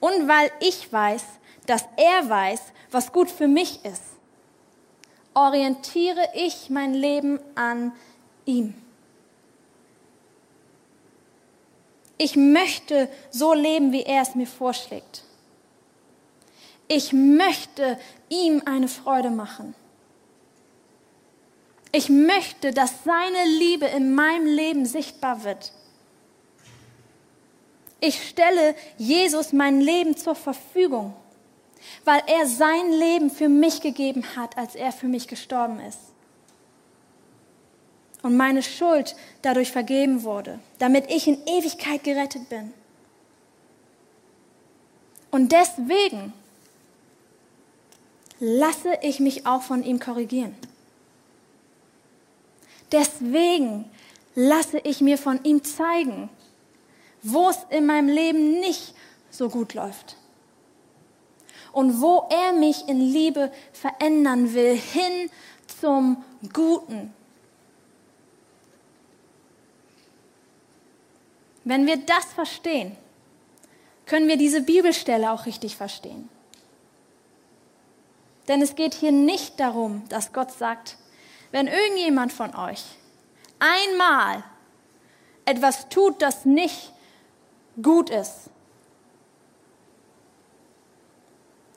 Und 0.00 0.26
weil 0.26 0.50
ich 0.58 0.92
weiß, 0.92 1.22
dass 1.66 1.84
er 1.96 2.28
weiß, 2.28 2.60
was 2.90 3.12
gut 3.12 3.30
für 3.30 3.46
mich 3.46 3.84
ist, 3.84 4.02
orientiere 5.34 6.30
ich 6.34 6.68
mein 6.68 6.92
Leben 6.92 7.38
an 7.54 7.92
ihm. 8.44 8.74
Ich 12.16 12.34
möchte 12.34 13.08
so 13.30 13.54
leben, 13.54 13.92
wie 13.92 14.02
er 14.02 14.22
es 14.22 14.34
mir 14.34 14.48
vorschlägt. 14.48 15.22
Ich 16.88 17.12
möchte 17.12 17.98
ihm 18.28 18.62
eine 18.64 18.88
Freude 18.88 19.30
machen. 19.30 19.74
Ich 21.92 22.08
möchte, 22.08 22.72
dass 22.72 23.04
seine 23.04 23.44
Liebe 23.58 23.86
in 23.86 24.14
meinem 24.14 24.46
Leben 24.46 24.86
sichtbar 24.86 25.44
wird. 25.44 25.72
Ich 28.00 28.28
stelle 28.28 28.74
Jesus 28.96 29.52
mein 29.52 29.80
Leben 29.80 30.16
zur 30.16 30.34
Verfügung, 30.34 31.14
weil 32.04 32.22
er 32.26 32.46
sein 32.46 32.92
Leben 32.92 33.30
für 33.30 33.48
mich 33.48 33.80
gegeben 33.80 34.24
hat, 34.36 34.56
als 34.56 34.74
er 34.74 34.92
für 34.92 35.08
mich 35.08 35.28
gestorben 35.28 35.80
ist 35.80 35.98
und 38.22 38.36
meine 38.36 38.62
Schuld 38.62 39.16
dadurch 39.42 39.72
vergeben 39.72 40.22
wurde, 40.22 40.58
damit 40.78 41.10
ich 41.10 41.26
in 41.26 41.38
Ewigkeit 41.46 42.04
gerettet 42.04 42.48
bin. 42.48 42.72
Und 45.30 45.52
deswegen 45.52 46.32
lasse 48.40 48.98
ich 49.02 49.20
mich 49.20 49.46
auch 49.46 49.62
von 49.62 49.82
ihm 49.82 50.00
korrigieren. 50.00 50.54
Deswegen 52.92 53.84
lasse 54.34 54.78
ich 54.78 55.00
mir 55.00 55.18
von 55.18 55.42
ihm 55.44 55.64
zeigen, 55.64 56.30
wo 57.22 57.48
es 57.48 57.58
in 57.70 57.86
meinem 57.86 58.08
Leben 58.08 58.60
nicht 58.60 58.94
so 59.30 59.48
gut 59.48 59.74
läuft. 59.74 60.16
Und 61.72 62.00
wo 62.00 62.28
er 62.30 62.52
mich 62.52 62.88
in 62.88 63.00
Liebe 63.00 63.52
verändern 63.72 64.54
will, 64.54 64.74
hin 64.74 65.30
zum 65.80 66.24
Guten, 66.52 67.12
Wenn 71.68 71.86
wir 71.86 71.98
das 71.98 72.24
verstehen, 72.32 72.96
können 74.06 74.26
wir 74.26 74.38
diese 74.38 74.62
Bibelstelle 74.62 75.30
auch 75.30 75.44
richtig 75.44 75.76
verstehen. 75.76 76.30
Denn 78.48 78.62
es 78.62 78.74
geht 78.74 78.94
hier 78.94 79.12
nicht 79.12 79.60
darum, 79.60 80.08
dass 80.08 80.32
Gott 80.32 80.50
sagt, 80.50 80.96
wenn 81.50 81.66
irgendjemand 81.66 82.32
von 82.32 82.54
euch 82.54 82.82
einmal 83.58 84.42
etwas 85.44 85.88
tut, 85.88 86.20
das 86.22 86.44
nicht 86.44 86.92
gut 87.80 88.10
ist, 88.10 88.50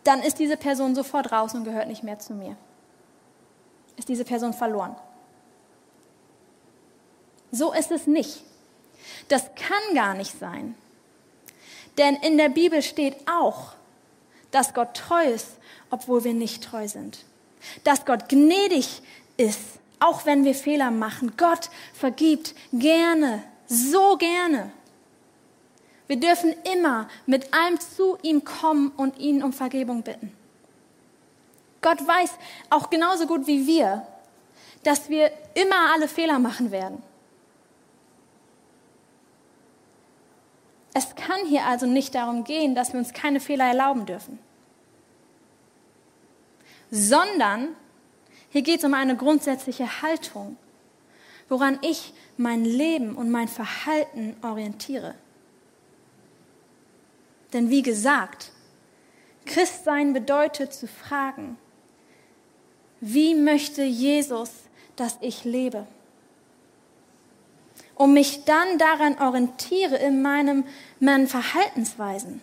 dann 0.03 0.21
ist 0.21 0.39
diese 0.39 0.57
Person 0.57 0.95
sofort 0.95 1.31
raus 1.31 1.53
und 1.53 1.63
gehört 1.63 1.87
nicht 1.87 2.03
mehr 2.03 2.19
zu 2.19 2.33
mir. 2.33 2.55
Ist 3.97 4.09
diese 4.09 4.25
Person 4.25 4.53
verloren. 4.53 4.95
So 7.51 7.73
ist 7.73 7.91
es 7.91 8.07
nicht. 8.07 8.43
Das 9.27 9.43
kann 9.55 9.95
gar 9.95 10.13
nicht 10.13 10.39
sein. 10.39 10.75
Denn 11.97 12.15
in 12.15 12.37
der 12.37 12.49
Bibel 12.49 12.81
steht 12.81 13.15
auch, 13.29 13.73
dass 14.51 14.73
Gott 14.73 14.95
treu 14.95 15.25
ist, 15.25 15.57
obwohl 15.91 16.23
wir 16.23 16.33
nicht 16.33 16.63
treu 16.63 16.87
sind. 16.87 17.25
Dass 17.83 18.05
Gott 18.05 18.29
gnädig 18.29 19.01
ist, 19.37 19.59
auch 19.99 20.25
wenn 20.25 20.43
wir 20.43 20.55
Fehler 20.55 20.89
machen. 20.89 21.33
Gott 21.37 21.69
vergibt 21.93 22.55
gerne, 22.73 23.43
so 23.67 24.17
gerne. 24.17 24.71
Wir 26.07 26.19
dürfen 26.19 26.53
immer 26.73 27.07
mit 27.25 27.53
allem 27.53 27.79
zu 27.79 28.17
ihm 28.21 28.43
kommen 28.43 28.91
und 28.97 29.17
ihn 29.19 29.43
um 29.43 29.53
Vergebung 29.53 30.01
bitten. 30.01 30.35
Gott 31.81 32.05
weiß 32.05 32.31
auch 32.69 32.89
genauso 32.89 33.27
gut 33.27 33.47
wie 33.47 33.65
wir, 33.65 34.05
dass 34.83 35.09
wir 35.09 35.31
immer 35.53 35.93
alle 35.93 36.07
Fehler 36.07 36.39
machen 36.39 36.71
werden. 36.71 37.01
Es 40.93 41.15
kann 41.15 41.45
hier 41.45 41.65
also 41.65 41.85
nicht 41.85 42.13
darum 42.15 42.43
gehen, 42.43 42.75
dass 42.75 42.91
wir 42.91 42.99
uns 42.99 43.13
keine 43.13 43.39
Fehler 43.39 43.65
erlauben 43.65 44.05
dürfen, 44.05 44.39
sondern 46.91 47.69
hier 48.49 48.61
geht 48.61 48.79
es 48.79 48.85
um 48.85 48.93
eine 48.93 49.15
grundsätzliche 49.15 50.01
Haltung, 50.01 50.57
woran 51.49 51.79
ich 51.81 52.13
mein 52.37 52.65
Leben 52.65 53.15
und 53.15 53.31
mein 53.31 53.47
Verhalten 53.47 54.35
orientiere. 54.41 55.15
Denn 57.53 57.69
wie 57.69 57.81
gesagt, 57.81 58.51
Christsein 59.45 60.13
bedeutet 60.13 60.73
zu 60.73 60.87
fragen, 60.87 61.57
wie 62.99 63.33
möchte 63.35 63.83
Jesus, 63.83 64.51
dass 64.95 65.17
ich 65.21 65.43
lebe? 65.43 65.87
und 68.01 68.13
mich 68.13 68.45
dann 68.45 68.79
daran 68.79 69.19
orientiere 69.19 69.95
in 69.95 70.23
meinem, 70.23 70.63
meinen 70.99 71.27
Verhaltensweisen. 71.27 72.41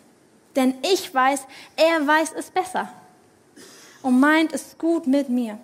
Denn 0.55 0.75
ich 0.83 1.12
weiß, 1.12 1.49
er 1.75 2.07
weiß 2.07 2.33
es 2.37 2.50
besser 2.50 2.93
und 4.02 4.21
meint 4.21 4.52
es 4.52 4.76
gut 4.78 5.07
mit 5.07 5.28
mir. 5.28 5.59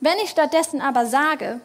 Wenn 0.00 0.18
ich 0.22 0.30
stattdessen 0.30 0.80
aber 0.80 1.06
sage, 1.06 1.60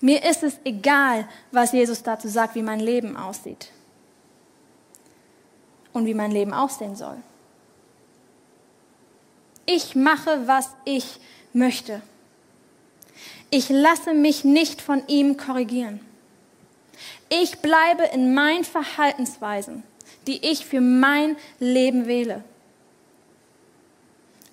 mir 0.00 0.24
ist 0.24 0.42
es 0.42 0.58
egal, 0.64 1.28
was 1.52 1.72
Jesus 1.72 2.02
dazu 2.02 2.28
sagt, 2.28 2.54
wie 2.54 2.62
mein 2.62 2.80
Leben 2.80 3.16
aussieht 3.16 3.70
und 5.92 6.06
wie 6.06 6.14
mein 6.14 6.30
Leben 6.30 6.52
aussehen 6.52 6.96
soll. 6.96 7.16
Ich 9.66 9.94
mache, 9.94 10.46
was 10.46 10.70
ich 10.84 11.20
möchte. 11.52 12.02
Ich 13.50 13.68
lasse 13.68 14.14
mich 14.14 14.44
nicht 14.44 14.80
von 14.80 15.06
ihm 15.06 15.36
korrigieren. 15.36 16.00
Ich 17.28 17.58
bleibe 17.58 18.04
in 18.04 18.34
meinen 18.34 18.64
Verhaltensweisen, 18.64 19.82
die 20.30 20.48
ich 20.48 20.64
für 20.64 20.80
mein 20.80 21.36
Leben 21.58 22.06
wähle. 22.06 22.44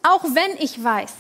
Auch 0.02 0.24
wenn 0.24 0.58
ich 0.58 0.84
weiß, 0.84 1.14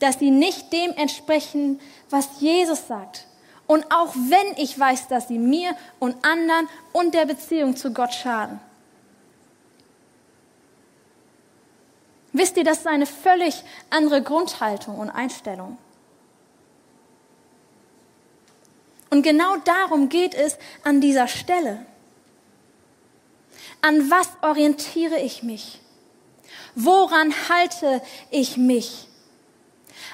dass 0.00 0.18
sie 0.18 0.32
nicht 0.32 0.72
dem 0.72 0.90
entsprechen, 0.94 1.78
was 2.10 2.40
Jesus 2.40 2.88
sagt. 2.88 3.28
Und 3.68 3.84
auch 3.92 4.12
wenn 4.16 4.56
ich 4.56 4.76
weiß, 4.76 5.06
dass 5.06 5.28
sie 5.28 5.38
mir 5.38 5.76
und 6.00 6.16
anderen 6.24 6.68
und 6.92 7.14
der 7.14 7.26
Beziehung 7.26 7.76
zu 7.76 7.92
Gott 7.92 8.12
schaden. 8.12 8.58
Wisst 12.32 12.56
ihr, 12.56 12.64
das 12.64 12.78
ist 12.78 12.88
eine 12.88 13.06
völlig 13.06 13.62
andere 13.90 14.22
Grundhaltung 14.22 14.98
und 14.98 15.10
Einstellung. 15.10 15.78
Und 19.10 19.22
genau 19.22 19.56
darum 19.58 20.08
geht 20.08 20.34
es 20.34 20.58
an 20.82 21.00
dieser 21.00 21.28
Stelle. 21.28 21.86
An 23.80 24.10
was 24.10 24.28
orientiere 24.42 25.18
ich 25.20 25.42
mich? 25.42 25.80
Woran 26.74 27.32
halte 27.48 28.02
ich 28.30 28.56
mich? 28.56 29.08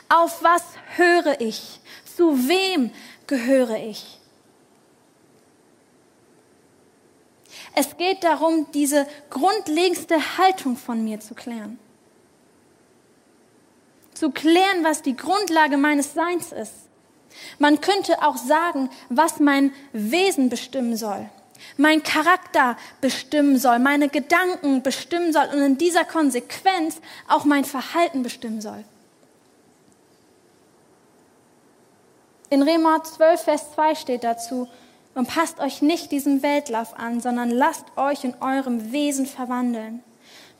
Auf 0.08 0.42
was 0.42 0.62
höre 0.96 1.40
ich? 1.40 1.80
Zu 2.16 2.48
wem 2.48 2.90
gehöre 3.26 3.76
ich? 3.76 4.20
Es 7.74 7.96
geht 7.96 8.22
darum, 8.22 8.70
diese 8.72 9.06
grundlegendste 9.30 10.38
Haltung 10.38 10.76
von 10.76 11.02
mir 11.02 11.20
zu 11.20 11.34
klären. 11.34 11.78
Zu 14.14 14.30
klären, 14.30 14.84
was 14.84 15.02
die 15.02 15.16
Grundlage 15.16 15.76
meines 15.76 16.14
Seins 16.14 16.52
ist. 16.52 16.72
Man 17.58 17.80
könnte 17.80 18.22
auch 18.22 18.36
sagen, 18.36 18.90
was 19.08 19.40
mein 19.40 19.72
Wesen 19.92 20.50
bestimmen 20.50 20.96
soll, 20.96 21.28
mein 21.76 22.02
Charakter 22.02 22.76
bestimmen 23.00 23.58
soll, 23.58 23.78
meine 23.78 24.08
Gedanken 24.08 24.82
bestimmen 24.82 25.32
soll 25.32 25.46
und 25.52 25.60
in 25.60 25.78
dieser 25.78 26.04
Konsequenz 26.04 27.00
auch 27.28 27.44
mein 27.44 27.64
Verhalten 27.64 28.22
bestimmen 28.22 28.60
soll. 28.60 28.84
In 32.50 32.62
Rema 32.62 33.02
12, 33.02 33.40
Vers 33.40 33.74
2 33.74 33.94
steht 33.94 34.24
dazu, 34.24 34.68
und 35.14 35.28
passt 35.28 35.60
euch 35.60 35.80
nicht 35.80 36.10
diesem 36.12 36.42
Weltlauf 36.42 36.98
an, 36.98 37.20
sondern 37.20 37.50
lasst 37.50 37.84
euch 37.96 38.24
in 38.24 38.34
eurem 38.40 38.92
Wesen 38.92 39.26
verwandeln 39.26 40.02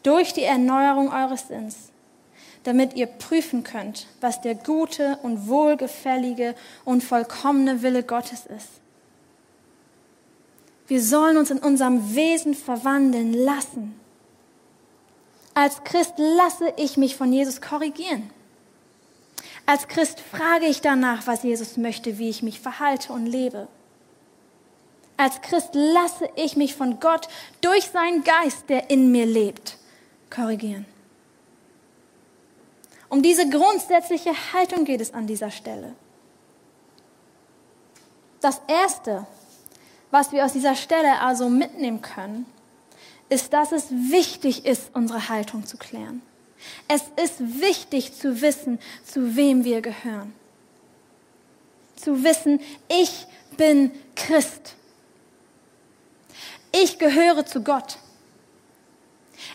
durch 0.03 0.33
die 0.33 0.45
Erneuerung 0.45 1.13
eures 1.13 1.49
Sinns, 1.49 1.91
damit 2.63 2.95
ihr 2.95 3.07
prüfen 3.07 3.65
könnt, 3.65 4.07
was 4.21 4.41
der 4.41 4.55
gute 4.55 5.19
und 5.23 5.49
wohlgefällige 5.49 6.55
und 6.85 7.03
vollkommene 7.03 7.83
Wille 7.83 8.03
Gottes 8.03 8.47
ist. 8.47 8.69
Wir 10.87 11.03
sollen 11.03 11.37
uns 11.37 11.51
in 11.51 11.59
unserem 11.59 12.15
Wesen 12.15 12.55
verwandeln 12.55 13.33
lassen. 13.33 13.99
Als 15.55 15.83
Christ 15.85 16.15
lasse 16.19 16.73
ich 16.77 16.97
mich 16.97 17.17
von 17.17 17.33
Jesus 17.33 17.61
korrigieren. 17.61 18.31
Als 19.67 19.89
Christ 19.89 20.21
frage 20.21 20.67
ich 20.67 20.81
danach, 20.83 21.27
was 21.27 21.43
Jesus 21.43 21.77
möchte, 21.77 22.19
wie 22.19 22.29
ich 22.29 22.43
mich 22.43 22.61
verhalte 22.61 23.13
und 23.13 23.27
lebe. 23.27 23.69
Als 25.17 25.41
Christ 25.41 25.71
lasse 25.75 26.29
ich 26.37 26.57
mich 26.57 26.75
von 26.75 27.01
Gott 27.01 27.29
durch 27.61 27.87
seinen 27.87 28.25
Geist, 28.25 28.69
der 28.69 28.91
in 28.91 29.13
mir 29.13 29.27
lebt, 29.27 29.79
korrigieren. 30.29 30.87
Um 33.09 33.23
diese 33.23 33.49
grundsätzliche 33.49 34.33
Haltung 34.53 34.85
geht 34.85 35.01
es 35.01 35.15
an 35.15 35.27
dieser 35.27 35.53
Stelle. 35.53 35.95
Das 38.41 38.61
Erste, 38.67 39.25
was 40.15 40.31
wir 40.31 40.45
aus 40.45 40.53
dieser 40.53 40.77
Stelle 40.77 41.21
also 41.23 41.49
mitnehmen 41.49 42.01
können, 42.01 42.47
ist, 43.29 43.53
dass 43.53 43.73
es 43.73 43.91
wichtig 43.91 44.65
ist, 44.65 44.95
unsere 44.95 45.29
Haltung 45.29 45.67
zu 45.67 45.77
klären. 45.77 46.23
Es 46.87 47.03
ist 47.21 47.41
wichtig 47.61 48.15
zu 48.15 48.41
wissen, 48.41 48.79
zu 49.05 49.35
wem 49.35 49.65
wir 49.65 49.81
gehören. 49.81 50.33
Zu 51.97 52.23
wissen, 52.23 52.61
ich 52.89 53.27
bin 53.57 53.91
Christ. 54.15 54.77
Ich 56.71 57.01
gehöre 57.01 57.45
zu 57.45 57.65
Gott. 57.65 57.99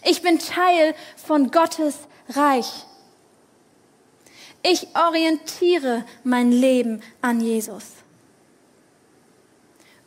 Ich 0.04 0.22
bin 0.22 0.40
Teil 0.40 0.94
von 1.16 1.52
Gottes 1.52 1.96
Reich. 2.28 2.86
Ich 4.62 4.90
orientiere 4.94 6.04
mein 6.26 6.52
Leben 6.52 7.02
an 7.22 7.40
Jesus. 7.40 7.99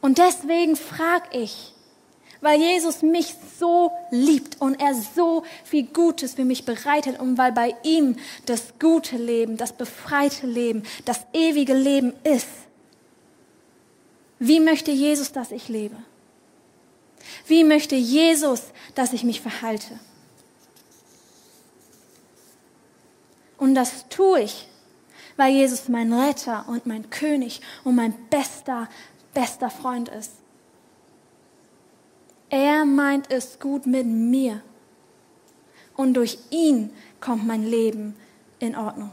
Und 0.03 0.19
deswegen 0.19 0.77
frage 0.77 1.39
ich, 1.39 1.73
weil 2.43 2.61
Jesus 2.61 3.03
mich 3.03 3.37
so 3.59 3.93
liebt 4.11 4.61
und 4.61 4.75
er 4.81 4.95
so 4.95 5.45
viel 5.65 5.85
Gutes 5.85 6.35
für 6.35 6.45
mich 6.45 6.65
bereitet 6.65 7.21
und 7.21 7.39
weil 7.39 7.53
bei 7.53 7.75
ihm 7.85 8.17
das 8.45 8.75
gute 8.81 9.17
Leben, 9.17 9.57
das 9.57 9.73
befreite 9.73 10.47
Leben, 10.47 10.83
das 11.05 11.21
ewige 11.33 11.73
Leben 11.73 12.13
ist. 12.25 12.49
Wie 14.41 14.59
möchte 14.59 14.91
Jesus, 14.91 15.31
dass 15.31 15.53
ich 15.53 15.69
lebe? 15.69 15.97
Wie 17.47 17.63
möchte 17.63 17.95
Jesus, 17.95 18.63
dass 18.97 19.13
ich 19.13 19.23
mich 19.23 19.41
verhalte? 19.41 20.01
Und 23.57 23.77
das 23.77 24.09
tue 24.09 24.41
ich, 24.41 24.67
weil 25.37 25.53
Jesus 25.53 25.89
mein 25.89 26.13
Retter 26.13 26.65
und 26.67 26.87
mein 26.87 27.09
König 27.11 27.61
und 27.85 27.95
mein 27.95 28.13
bester, 28.29 28.89
bester 29.35 29.71
Freund 29.71 30.09
ist. 30.09 30.33
Er 32.51 32.85
meint 32.85 33.31
es 33.31 33.59
gut 33.59 33.87
mit 33.87 34.07
mir. 34.07 34.61
Und 35.97 36.15
durch 36.15 36.39
ihn 36.51 36.91
kommt 37.21 37.47
mein 37.47 37.65
Leben 37.65 38.17
in 38.59 38.77
Ordnung. 38.77 39.11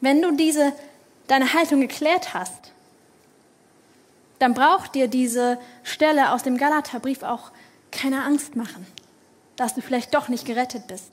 Wenn 0.00 0.20
du 0.20 0.32
diese, 0.32 0.72
deine 1.28 1.54
Haltung 1.54 1.80
geklärt 1.80 2.34
hast, 2.34 2.72
dann 4.38 4.54
braucht 4.54 4.94
dir 4.94 5.08
diese 5.08 5.58
Stelle 5.82 6.32
aus 6.32 6.42
dem 6.42 6.58
Galaterbrief 6.58 7.22
auch 7.22 7.52
keine 7.90 8.22
Angst 8.24 8.56
machen, 8.56 8.86
dass 9.56 9.74
du 9.74 9.80
vielleicht 9.80 10.12
doch 10.14 10.28
nicht 10.28 10.44
gerettet 10.44 10.86
bist. 10.86 11.10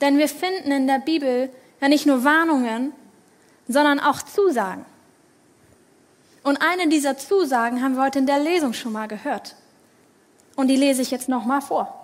Denn 0.00 0.18
wir 0.18 0.28
finden 0.28 0.72
in 0.72 0.86
der 0.86 0.98
Bibel 0.98 1.48
ja 1.82 1.88
nicht 1.88 2.06
nur 2.06 2.24
Warnungen, 2.24 2.92
sondern 3.68 4.00
auch 4.00 4.22
Zusagen. 4.22 4.86
Und 6.44 6.62
eine 6.62 6.88
dieser 6.88 7.18
Zusagen 7.18 7.82
haben 7.82 7.96
wir 7.96 8.04
heute 8.04 8.20
in 8.20 8.26
der 8.26 8.38
Lesung 8.38 8.72
schon 8.72 8.92
mal 8.92 9.08
gehört. 9.08 9.56
Und 10.56 10.68
die 10.68 10.76
lese 10.76 11.02
ich 11.02 11.10
jetzt 11.10 11.28
noch 11.28 11.44
mal 11.44 11.60
vor. 11.60 11.98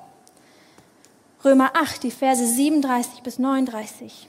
Römer 1.45 1.71
8, 1.75 2.03
die 2.03 2.11
Verse 2.11 2.45
37 2.45 3.23
bis 3.23 3.39
39. 3.39 4.29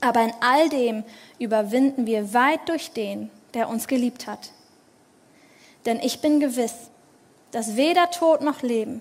Aber 0.00 0.22
in 0.22 0.32
all 0.40 0.68
dem 0.68 1.04
überwinden 1.38 2.06
wir 2.06 2.34
weit 2.34 2.68
durch 2.68 2.92
den, 2.92 3.30
der 3.54 3.68
uns 3.68 3.86
geliebt 3.86 4.26
hat. 4.26 4.50
Denn 5.86 5.98
ich 6.00 6.20
bin 6.20 6.40
gewiss, 6.40 6.74
dass 7.52 7.76
weder 7.76 8.10
Tod 8.10 8.42
noch 8.42 8.62
Leben, 8.62 9.00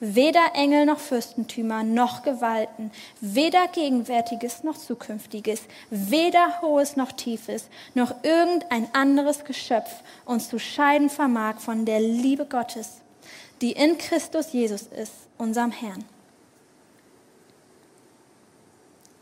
weder 0.00 0.54
Engel 0.54 0.86
noch 0.86 0.98
Fürstentümer 0.98 1.84
noch 1.84 2.22
Gewalten, 2.22 2.90
weder 3.20 3.68
Gegenwärtiges 3.68 4.64
noch 4.64 4.76
Zukünftiges, 4.76 5.62
weder 5.90 6.60
Hohes 6.62 6.96
noch 6.96 7.12
Tiefes, 7.12 7.68
noch 7.94 8.14
irgendein 8.24 8.92
anderes 8.94 9.44
Geschöpf 9.44 10.02
uns 10.24 10.48
zu 10.48 10.58
scheiden 10.58 11.10
vermag 11.10 11.60
von 11.60 11.84
der 11.84 12.00
Liebe 12.00 12.46
Gottes, 12.46 13.02
die 13.60 13.72
in 13.72 13.98
Christus 13.98 14.52
Jesus 14.52 14.82
ist, 14.82 15.12
unserem 15.38 15.70
Herrn. 15.70 16.04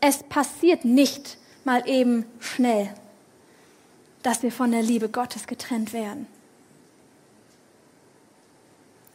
Es 0.01 0.23
passiert 0.23 0.85
nicht 0.85 1.37
mal 1.65 1.87
eben 1.87 2.25
schnell 2.39 2.89
dass 4.23 4.43
wir 4.43 4.51
von 4.51 4.71
der 4.71 4.81
Liebe 4.81 5.09
Gottes 5.09 5.47
getrennt 5.47 5.93
werden. 5.93 6.27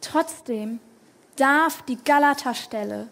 Trotzdem 0.01 0.79
darf 1.35 1.81
die 1.83 1.97
Galaterstelle 1.97 3.07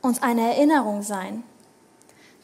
uns 0.00 0.22
eine 0.22 0.54
Erinnerung 0.54 1.02
sein, 1.02 1.44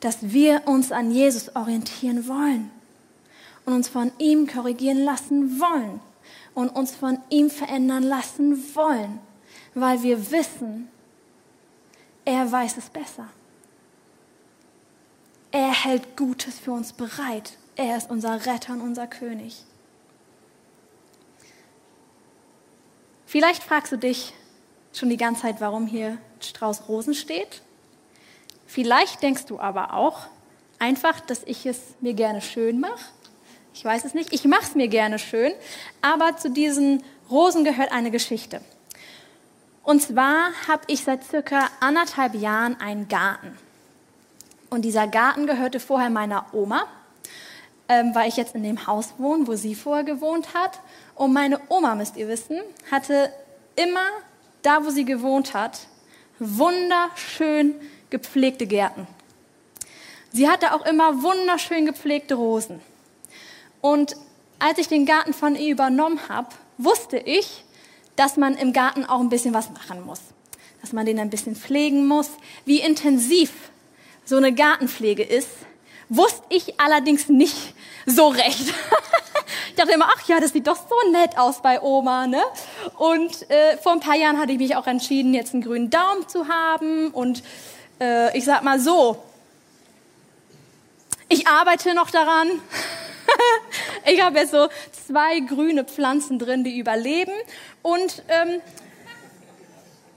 dass 0.01 0.19
wir 0.23 0.63
uns 0.67 0.93
an 0.93 1.11
Jesus 1.11 1.55
orientieren 1.57 2.29
wollen 2.29 2.71
und 3.67 3.73
uns 3.75 3.89
von 3.89 4.13
ihm 4.19 4.47
korrigieren 4.47 5.05
lassen 5.05 5.61
wollen 5.61 6.01
und 6.55 6.69
uns 6.71 6.95
von 6.95 7.19
ihm 7.31 7.51
verändern 7.51 8.05
lassen 8.05 8.75
wollen, 8.75 9.19
weil 9.75 10.03
wir 10.03 10.31
wissen, 10.31 10.89
er 12.25 12.51
weiß 12.51 12.77
es 12.77 12.91
besser. 12.91 13.29
Er 15.51 15.73
hält 15.73 16.17
Gutes 16.17 16.59
für 16.59 16.73
uns 16.73 16.93
bereit. 16.93 17.55
Er 17.75 17.97
ist 17.97 18.11
unser 18.11 18.45
Retter 18.45 18.75
und 18.75 18.83
unser 18.83 19.07
König. 19.07 19.65
Vielleicht 23.29 23.63
fragst 23.63 23.93
du 23.93 23.99
dich 23.99 24.33
schon 24.95 25.11
die 25.11 25.19
ganze 25.19 25.43
Zeit, 25.43 25.61
warum 25.61 25.87
hier 25.87 26.17
Strauß 26.41 26.89
Rosen 26.89 27.13
steht. 27.13 27.61
Vielleicht 28.67 29.23
denkst 29.23 29.45
du 29.45 29.61
aber 29.61 29.93
auch 29.93 30.21
einfach, 30.79 31.21
dass 31.21 31.43
ich 31.45 31.67
es 31.67 31.79
mir 32.01 32.15
gerne 32.15 32.41
schön 32.41 32.81
mache. 32.81 33.05
Ich 33.75 33.85
weiß 33.85 34.07
es 34.07 34.15
nicht. 34.15 34.33
Ich 34.33 34.47
mache 34.47 34.63
es 34.63 34.75
mir 34.75 34.89
gerne 34.89 35.19
schön. 35.19 35.53
Aber 36.01 36.39
zu 36.39 36.51
diesen 36.51 37.05
Rosen 37.31 37.65
gehört 37.65 37.93
eine 37.93 38.11
Geschichte. 38.11 38.63
Und 39.83 40.01
zwar 40.01 40.53
habe 40.67 40.85
ich 40.87 41.05
seit 41.05 41.23
circa 41.23 41.69
anderthalb 41.81 42.35
Jahren 42.35 42.81
einen 42.81 43.09
Garten. 43.09 43.59
Und 44.71 44.87
dieser 44.87 45.07
Garten 45.07 45.47
gehörte 45.47 45.81
vorher 45.81 46.09
meiner 46.09 46.47
Oma, 46.55 46.87
ähm, 47.91 48.15
weil 48.15 48.31
ich 48.31 48.39
jetzt 48.39 48.55
in 48.55 48.63
dem 48.63 48.87
Haus 48.87 49.13
wohne, 49.19 49.47
wo 49.47 49.55
sie 49.55 49.75
vorher 49.75 50.05
gewohnt 50.05 50.55
hat. 50.55 50.81
Und 51.19 51.33
meine 51.33 51.61
Oma, 51.69 51.97
müsst 51.97 52.17
ihr 52.17 52.29
wissen, 52.29 52.61
hatte 52.93 53.33
immer 53.75 54.07
da, 54.63 54.85
wo 54.85 54.91
sie 54.91 55.05
gewohnt 55.05 55.53
hat, 55.53 55.81
wunderschön 56.39 57.75
gepflegte 58.09 58.69
Gärten. 58.69 59.09
Sie 60.33 60.49
hatte 60.49 60.73
auch 60.73 60.87
immer 60.87 61.21
wunderschön 61.25 61.87
gepflegte 61.87 62.37
Rosen. 62.37 62.81
Und 63.81 64.15
als 64.61 64.79
ich 64.79 64.87
den 64.87 65.07
Garten 65.07 65.35
von 65.35 65.57
ihr 65.57 65.73
übernommen 65.73 66.21
habe, 66.29 66.51
wusste 66.77 67.19
ich, 67.19 67.65
dass 68.15 68.37
man 68.37 68.57
im 68.57 68.73
Garten 68.73 69.05
auch 69.05 69.19
ein 69.19 69.29
bisschen 69.29 69.55
was 69.55 69.71
machen 69.71 70.07
muss. 70.07 70.21
Dass 70.83 70.93
man 70.93 71.05
den 71.05 71.19
ein 71.19 71.31
bisschen 71.31 71.57
pflegen 71.57 72.07
muss. 72.07 72.31
Wie 72.65 72.79
intensiv 72.79 73.51
so 74.25 74.37
eine 74.37 74.55
Gartenpflege 74.55 75.25
ist, 75.25 75.49
wusste 76.09 76.45
ich 76.51 76.79
allerdings 76.79 77.29
nicht 77.29 77.75
so 78.07 78.29
recht. 78.29 78.73
dachte 79.79 79.93
immer, 79.93 80.09
ach 80.15 80.27
ja, 80.29 80.41
das 80.41 80.53
sieht 80.53 80.67
doch 80.67 80.77
so 80.77 81.11
nett 81.13 81.39
aus 81.39 81.63
bei 81.63 81.81
Oma. 81.81 82.27
Ne? 82.27 82.43
Und 82.99 83.49
äh, 83.51 83.77
vor 83.79 83.93
ein 83.93 84.01
paar 84.01 84.17
Jahren 84.17 84.39
hatte 84.39 84.53
ich 84.53 84.59
mich 84.59 84.77
auch 84.77 84.87
entschieden, 84.87 85.35
jetzt 85.35 85.55
einen 85.55 85.63
grünen 85.63 85.91
Daumen 85.91 86.29
zu 86.29 86.49
haben. 86.49 87.09
Und 87.09 87.43
äh, 88.01 88.37
ich 88.37 88.45
sag 88.45 88.63
mal 88.63 88.81
so, 88.81 89.23
ich 91.29 91.47
arbeite 91.47 91.95
noch 91.95 92.11
daran. 92.11 92.49
ich 94.07 94.23
habe 94.23 94.39
jetzt 94.39 94.51
so 94.51 94.69
zwei 95.07 95.41
grüne 95.41 95.85
Pflanzen 95.85 96.39
drin, 96.39 96.65
die 96.65 96.79
überleben. 96.79 97.33
Und 97.83 98.23
ähm, 98.29 98.61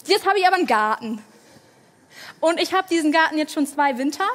jetzt 0.05 0.25
habe 0.25 0.39
ich 0.39 0.47
aber 0.47 0.55
einen 0.55 0.67
Garten. 0.67 1.21
Und 2.39 2.59
ich 2.59 2.73
habe 2.73 2.87
diesen 2.89 3.11
Garten 3.11 3.37
jetzt 3.37 3.53
schon 3.53 3.67
zwei 3.67 3.97
Winter. 3.97 4.25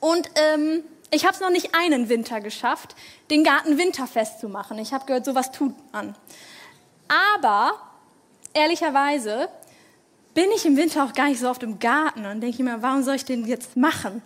Und 0.00 0.30
ähm, 0.36 0.84
ich 1.10 1.24
habe 1.24 1.34
es 1.34 1.40
noch 1.40 1.50
nicht 1.50 1.74
einen 1.74 2.08
Winter 2.08 2.40
geschafft, 2.40 2.94
den 3.30 3.44
Garten 3.44 3.78
winterfest 3.78 4.40
zu 4.40 4.48
machen. 4.48 4.78
Ich 4.78 4.92
habe 4.92 5.06
gehört, 5.06 5.24
sowas 5.24 5.50
tut 5.50 5.74
man. 5.92 6.14
Aber 7.34 7.72
ehrlicherweise 8.54 9.48
bin 10.34 10.50
ich 10.54 10.64
im 10.64 10.76
Winter 10.76 11.04
auch 11.04 11.12
gar 11.12 11.28
nicht 11.28 11.40
so 11.40 11.48
oft 11.48 11.62
im 11.62 11.78
Garten 11.78 12.24
und 12.26 12.40
denke 12.40 12.62
mir, 12.62 12.80
warum 12.82 13.02
soll 13.02 13.16
ich 13.16 13.24
den 13.24 13.46
jetzt 13.46 13.76
machen? 13.76 14.22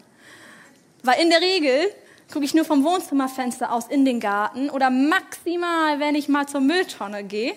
Weil 1.03 1.23
in 1.23 1.31
der 1.31 1.41
Regel 1.41 1.91
gucke 2.31 2.45
ich 2.45 2.55
nur 2.55 2.65
vom 2.65 2.85
Wohnzimmerfenster 2.85 3.73
aus 3.73 3.87
in 3.87 4.05
den 4.05 4.21
Garten 4.21 4.69
oder 4.71 4.91
maximal, 4.91 6.01
wenn 6.01 6.15
ich 6.15 6.29
mal 6.29 6.47
zur 6.47 6.61
Mülltonne 6.61 7.25
gehe. 7.25 7.57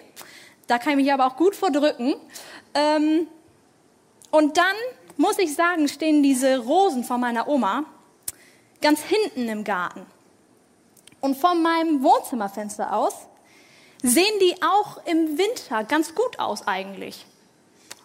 Da 0.67 0.79
kann 0.79 0.91
ich 0.91 1.05
mich 1.05 1.13
aber 1.13 1.27
auch 1.27 1.35
gut 1.35 1.55
vordrücken. 1.55 2.15
Ähm, 2.73 3.27
und 4.31 4.57
dann 4.57 4.75
muss 5.17 5.39
ich 5.39 5.55
sagen, 5.55 5.87
stehen 5.87 6.23
diese 6.23 6.59
Rosen 6.59 7.03
von 7.03 7.19
meiner 7.19 7.47
Oma 7.47 7.85
ganz 8.81 9.01
hinten 9.03 9.47
im 9.49 9.63
Garten. 9.63 10.05
Und 11.21 11.37
von 11.37 11.61
meinem 11.61 12.03
Wohnzimmerfenster 12.03 12.93
aus 12.93 13.13
sehen 14.03 14.39
die 14.39 14.55
auch 14.61 15.05
im 15.05 15.37
Winter 15.37 15.83
ganz 15.83 16.13
gut 16.13 16.39
aus 16.39 16.67
eigentlich. 16.67 17.25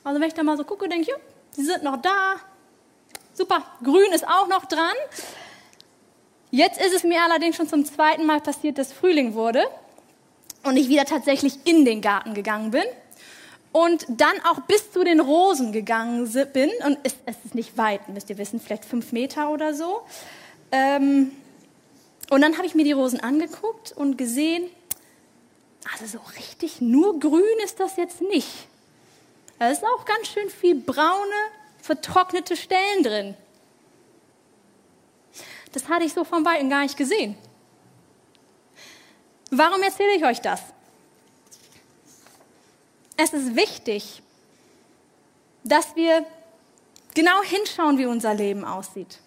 Also 0.05 0.21
wenn 0.21 0.29
ich 0.29 0.35
da 0.35 0.43
mal 0.43 0.57
so 0.57 0.65
gucke, 0.65 0.89
denke 0.89 1.03
ich, 1.03 1.09
ja, 1.09 1.17
die 1.57 1.63
sind 1.63 1.83
noch 1.83 2.01
da. 2.01 2.37
Super, 3.35 3.63
grün 3.83 4.13
ist 4.13 4.27
auch 4.27 4.49
noch 4.49 4.65
dran. 4.65 4.95
Jetzt 6.51 6.81
ist 6.81 6.95
es 6.95 7.03
mir 7.03 7.23
allerdings 7.23 7.57
schon 7.57 7.69
zum 7.69 7.85
zweiten 7.85 8.27
Mal 8.27 8.41
passiert, 8.41 8.79
dass 8.79 8.93
Frühling 8.93 9.35
wurde 9.35 9.65
und 10.65 10.77
ich 10.77 10.89
wieder 10.89 11.05
tatsächlich 11.05 11.55
in 11.65 11.85
den 11.85 12.01
Garten 12.01 12.35
gegangen 12.35 12.71
bin 12.71 12.85
und 13.73 14.05
dann 14.09 14.35
auch 14.51 14.61
bis 14.61 14.93
zu 14.93 15.03
den 15.03 15.21
Rosen 15.21 15.73
gegangen 15.73 16.31
bin. 16.53 16.71
Und 16.85 16.99
es 17.05 17.15
ist 17.27 17.55
nicht 17.55 17.79
weit, 17.79 18.09
müsst 18.09 18.29
ihr 18.29 18.39
wissen, 18.39 18.61
vielleicht 18.61 18.85
fünf 18.85 19.13
Meter 19.13 19.51
oder 19.51 19.75
so. 19.75 20.03
Ähm, 20.73 21.33
und 22.31 22.41
dann 22.41 22.57
habe 22.57 22.67
ich 22.67 22.75
mir 22.75 22.85
die 22.85 22.93
Rosen 22.93 23.21
angeguckt 23.21 23.93
und 23.93 24.17
gesehen, 24.17 24.69
also 25.93 26.19
so 26.19 26.21
richtig 26.37 26.81
nur 26.81 27.21
grün 27.21 27.43
ist 27.63 27.79
das 27.79 27.97
jetzt 27.97 28.23
nicht. 28.23 28.49
Da 29.59 29.71
ist 29.71 29.85
auch 29.85 30.05
ganz 30.05 30.29
schön 30.29 30.49
viel 30.49 30.75
braune, 30.75 31.31
vertrocknete 31.81 32.57
Stellen 32.57 33.03
drin. 33.03 33.35
Das 35.73 35.89
hatte 35.89 36.05
ich 36.05 36.13
so 36.13 36.25
von 36.25 36.45
Weitem 36.45 36.71
gar 36.71 36.83
nicht 36.83 36.97
gesehen. 36.97 37.37
Warum 39.51 39.83
erzähle 39.83 40.17
ich 40.17 40.25
euch 40.25 40.41
das? 40.41 40.61
Es 43.17 43.33
ist 43.33 43.55
wichtig, 43.55 44.23
dass 45.65 45.95
wir 45.95 46.25
genau 47.15 47.43
hinschauen, 47.43 47.99
wie 47.99 48.07
unser 48.07 48.35
Leben 48.35 48.65
aussieht. 48.65 49.19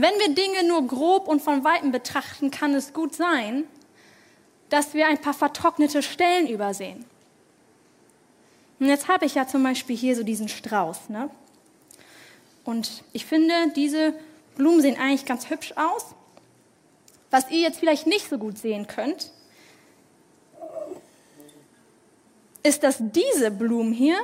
Wenn 0.00 0.18
wir 0.20 0.32
Dinge 0.32 0.68
nur 0.68 0.86
grob 0.86 1.26
und 1.26 1.42
von 1.42 1.64
weitem 1.64 1.90
betrachten, 1.90 2.52
kann 2.52 2.72
es 2.74 2.92
gut 2.92 3.16
sein, 3.16 3.64
dass 4.68 4.94
wir 4.94 5.08
ein 5.08 5.20
paar 5.20 5.34
vertrocknete 5.34 6.02
Stellen 6.02 6.46
übersehen. 6.46 7.04
Und 8.78 8.86
jetzt 8.86 9.08
habe 9.08 9.26
ich 9.26 9.34
ja 9.34 9.48
zum 9.48 9.64
Beispiel 9.64 9.96
hier 9.96 10.14
so 10.14 10.22
diesen 10.22 10.48
Strauß. 10.48 11.08
Ne? 11.08 11.30
Und 12.64 13.02
ich 13.12 13.26
finde, 13.26 13.52
diese 13.74 14.14
Blumen 14.56 14.82
sehen 14.82 14.96
eigentlich 15.00 15.24
ganz 15.24 15.50
hübsch 15.50 15.72
aus. 15.74 16.06
Was 17.30 17.50
ihr 17.50 17.60
jetzt 17.60 17.80
vielleicht 17.80 18.06
nicht 18.06 18.28
so 18.28 18.38
gut 18.38 18.56
sehen 18.56 18.86
könnt, 18.86 19.32
ist, 22.62 22.84
dass 22.84 22.98
diese 23.00 23.50
Blumen 23.50 23.92
hier 23.92 24.18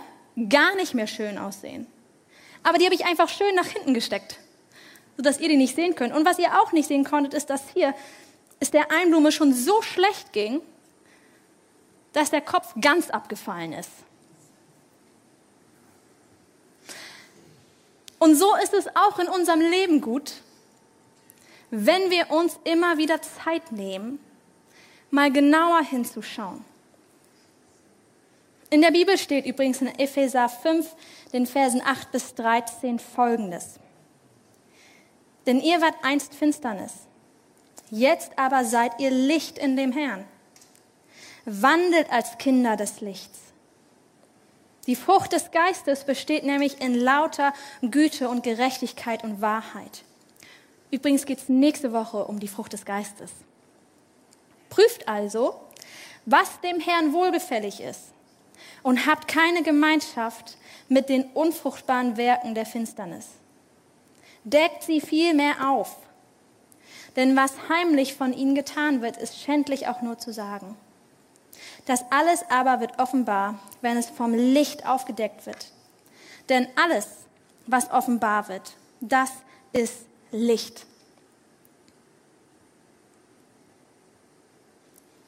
gar 0.48 0.76
nicht 0.76 0.94
mehr 0.94 1.08
schön 1.08 1.36
aussehen. 1.36 1.86
Aber 2.62 2.78
die 2.78 2.84
habe 2.84 2.94
ich 2.94 3.06
einfach 3.06 3.28
schön 3.28 3.54
nach 3.56 3.66
hinten 3.66 3.92
gesteckt, 3.92 4.38
sodass 5.16 5.40
ihr 5.40 5.48
die 5.48 5.56
nicht 5.56 5.74
sehen 5.74 5.94
könnt. 5.94 6.14
Und 6.14 6.24
was 6.24 6.38
ihr 6.38 6.60
auch 6.60 6.72
nicht 6.72 6.88
sehen 6.88 7.04
konntet, 7.04 7.34
ist, 7.34 7.50
dass 7.50 7.62
hier 7.72 7.94
es 8.60 8.70
der 8.70 8.90
Einblume 8.90 9.32
schon 9.32 9.52
so 9.52 9.82
schlecht 9.82 10.32
ging, 10.32 10.60
dass 12.12 12.30
der 12.30 12.40
Kopf 12.40 12.74
ganz 12.80 13.10
abgefallen 13.10 13.72
ist. 13.72 13.90
Und 18.18 18.36
so 18.36 18.54
ist 18.62 18.72
es 18.72 18.86
auch 18.96 19.18
in 19.18 19.28
unserem 19.28 19.60
Leben 19.60 20.00
gut, 20.00 20.32
wenn 21.70 22.10
wir 22.10 22.30
uns 22.30 22.58
immer 22.64 22.96
wieder 22.96 23.20
Zeit 23.20 23.72
nehmen, 23.72 24.18
mal 25.10 25.30
genauer 25.30 25.82
hinzuschauen. 25.82 26.64
In 28.70 28.80
der 28.80 28.92
Bibel 28.92 29.18
steht 29.18 29.44
übrigens 29.44 29.80
in 29.82 29.88
Epheser 29.98 30.48
5, 30.48 30.96
den 31.32 31.46
Versen 31.46 31.82
8 31.84 32.10
bis 32.12 32.34
13 32.34 32.98
folgendes. 32.98 33.78
Denn 35.46 35.60
ihr 35.60 35.80
wart 35.80 35.96
einst 36.02 36.34
Finsternis, 36.34 36.92
jetzt 37.90 38.38
aber 38.38 38.64
seid 38.64 38.98
ihr 38.98 39.10
Licht 39.10 39.58
in 39.58 39.76
dem 39.76 39.92
Herrn. 39.92 40.24
Wandelt 41.44 42.10
als 42.10 42.38
Kinder 42.38 42.76
des 42.76 43.00
Lichts. 43.00 43.38
Die 44.86 44.96
Frucht 44.96 45.32
des 45.32 45.50
Geistes 45.50 46.04
besteht 46.04 46.44
nämlich 46.44 46.80
in 46.80 46.94
lauter 46.94 47.52
Güte 47.82 48.28
und 48.28 48.42
Gerechtigkeit 48.42 49.24
und 49.24 49.40
Wahrheit. 49.40 50.04
Übrigens 50.90 51.26
geht 51.26 51.38
es 51.38 51.48
nächste 51.48 51.92
Woche 51.92 52.24
um 52.24 52.38
die 52.38 52.48
Frucht 52.48 52.72
des 52.72 52.84
Geistes. 52.84 53.30
Prüft 54.70 55.08
also, 55.08 55.60
was 56.26 56.60
dem 56.60 56.80
Herrn 56.80 57.12
wohlgefällig 57.12 57.80
ist 57.80 58.12
und 58.82 59.06
habt 59.06 59.28
keine 59.28 59.62
Gemeinschaft 59.62 60.56
mit 60.88 61.08
den 61.08 61.24
unfruchtbaren 61.32 62.16
Werken 62.16 62.54
der 62.54 62.66
Finsternis. 62.66 63.28
Deckt 64.44 64.82
sie 64.82 65.00
vielmehr 65.00 65.70
auf, 65.70 65.96
denn 67.16 67.36
was 67.36 67.52
heimlich 67.68 68.14
von 68.14 68.32
ihnen 68.32 68.54
getan 68.54 69.00
wird, 69.02 69.16
ist 69.16 69.40
schändlich 69.40 69.88
auch 69.88 70.02
nur 70.02 70.18
zu 70.18 70.32
sagen. 70.32 70.76
Das 71.86 72.04
alles 72.10 72.44
aber 72.50 72.80
wird 72.80 72.98
offenbar, 72.98 73.58
wenn 73.80 73.96
es 73.96 74.08
vom 74.08 74.34
Licht 74.34 74.86
aufgedeckt 74.86 75.46
wird. 75.46 75.72
Denn 76.48 76.66
alles, 76.76 77.06
was 77.66 77.90
offenbar 77.90 78.48
wird, 78.48 78.74
das 79.00 79.30
ist 79.72 80.06
Licht. 80.30 80.86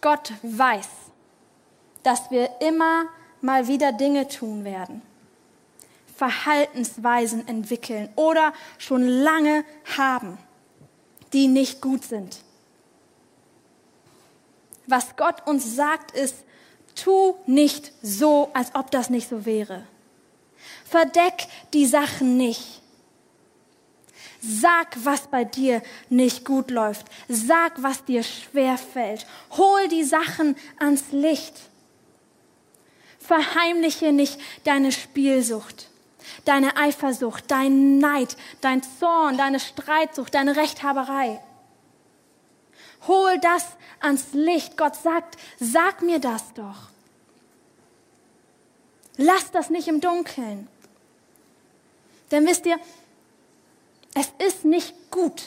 Gott 0.00 0.33
weiß, 0.42 0.88
dass 2.02 2.31
wir 2.31 2.50
immer 2.61 3.07
mal 3.40 3.66
wieder 3.66 3.92
Dinge 3.92 4.29
tun 4.29 4.64
werden, 4.64 5.02
Verhaltensweisen 6.16 7.46
entwickeln 7.46 8.09
oder 8.16 8.52
schon 8.79 9.07
lange 9.07 9.64
haben, 9.96 10.38
die 11.33 11.46
nicht 11.46 11.81
gut 11.81 12.05
sind. 12.05 12.38
Was 14.87 15.16
Gott 15.16 15.46
uns 15.46 15.76
sagt, 15.76 16.12
ist, 16.12 16.37
tu 16.94 17.37
nicht 17.46 17.92
so, 18.02 18.50
als 18.55 18.74
ob 18.74 18.90
das 18.90 19.11
nicht 19.11 19.29
so 19.29 19.44
wäre. 19.44 19.87
Verdeck 20.85 21.46
die 21.74 21.87
Sachen 21.87 22.37
nicht. 22.37 22.81
Sag, 24.40 24.96
was 25.05 25.26
bei 25.26 25.44
dir 25.44 25.83
nicht 26.09 26.44
gut 26.44 26.70
läuft. 26.70 27.07
Sag, 27.29 27.83
was 27.83 28.05
dir 28.05 28.22
schwer 28.22 28.79
fällt. 28.79 29.26
Hol 29.50 29.88
die 29.88 30.05
Sachen 30.05 30.57
ans 30.79 31.05
Licht. 31.11 31.55
Verheimliche 33.18 34.12
nicht 34.12 34.38
deine 34.64 34.92
Spielsucht, 34.92 35.90
deine 36.44 36.76
Eifersucht, 36.76 37.50
dein 37.50 37.98
Neid, 37.98 38.36
dein 38.60 38.82
Zorn, 38.82 39.36
deine 39.36 39.60
Streitsucht, 39.60 40.34
deine 40.34 40.56
Rechthaberei. 40.56 41.40
Hol 43.06 43.38
das 43.40 43.64
ans 44.00 44.32
Licht. 44.32 44.76
Gott 44.76 44.96
sagt, 44.96 45.36
sag 45.58 46.02
mir 46.02 46.18
das 46.18 46.52
doch. 46.54 46.90
Lass 49.16 49.50
das 49.50 49.70
nicht 49.70 49.88
im 49.88 50.00
Dunkeln. 50.00 50.68
Denn 52.30 52.46
wisst 52.46 52.66
ihr, 52.66 52.78
es 54.14 54.32
ist 54.44 54.64
nicht 54.64 55.10
gut, 55.10 55.42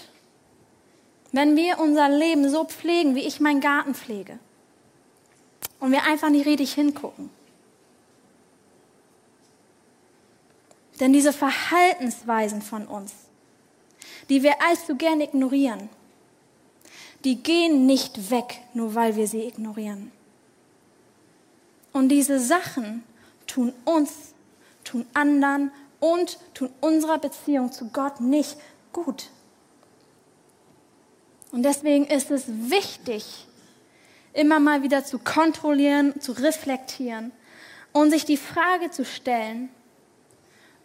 Wenn 1.32 1.56
wir 1.56 1.80
unser 1.80 2.10
Leben 2.10 2.50
so 2.50 2.66
pflegen, 2.66 3.14
wie 3.14 3.20
ich 3.28 3.40
meinen 3.40 3.62
Garten 3.62 3.94
pflege, 3.94 4.40
und 5.80 5.92
wir 5.92 6.04
einfach 6.04 6.30
nicht 6.30 6.46
richtig 6.46 6.74
hingucken. 6.74 7.30
Denn 11.00 11.14
diese 11.14 11.34
Verhaltensweisen 11.34 12.62
von 12.62 12.86
uns, 12.86 13.14
die 14.30 14.44
wir 14.44 14.62
allzu 14.62 14.96
gern 14.96 15.22
ignorieren, 15.22 15.90
die 17.24 17.42
gehen 17.42 17.86
nicht 17.86 18.32
weg, 18.32 18.62
nur 18.74 18.96
weil 18.96 19.16
wir 19.16 19.28
sie 19.28 19.44
ignorieren. 19.44 20.12
Und 21.92 22.10
diese 22.10 22.40
Sachen 22.40 23.04
tun 23.48 23.74
uns, 23.86 24.34
tun 24.84 25.06
anderen 25.14 25.72
und 26.00 26.38
tun 26.54 26.70
unserer 26.82 27.18
Beziehung 27.18 27.72
zu 27.72 27.90
Gott 27.90 28.22
nicht 28.22 28.58
gut. 28.94 29.30
Und 31.52 31.64
deswegen 31.64 32.06
ist 32.06 32.30
es 32.32 32.46
wichtig, 32.48 33.48
immer 34.34 34.60
mal 34.60 34.84
wieder 34.84 35.04
zu 35.04 35.18
kontrollieren, 35.18 36.20
zu 36.22 36.34
reflektieren 36.34 37.32
und 37.92 38.12
sich 38.12 38.24
die 38.24 38.38
Frage 38.38 38.92
zu 38.92 39.04
stellen, 39.04 39.70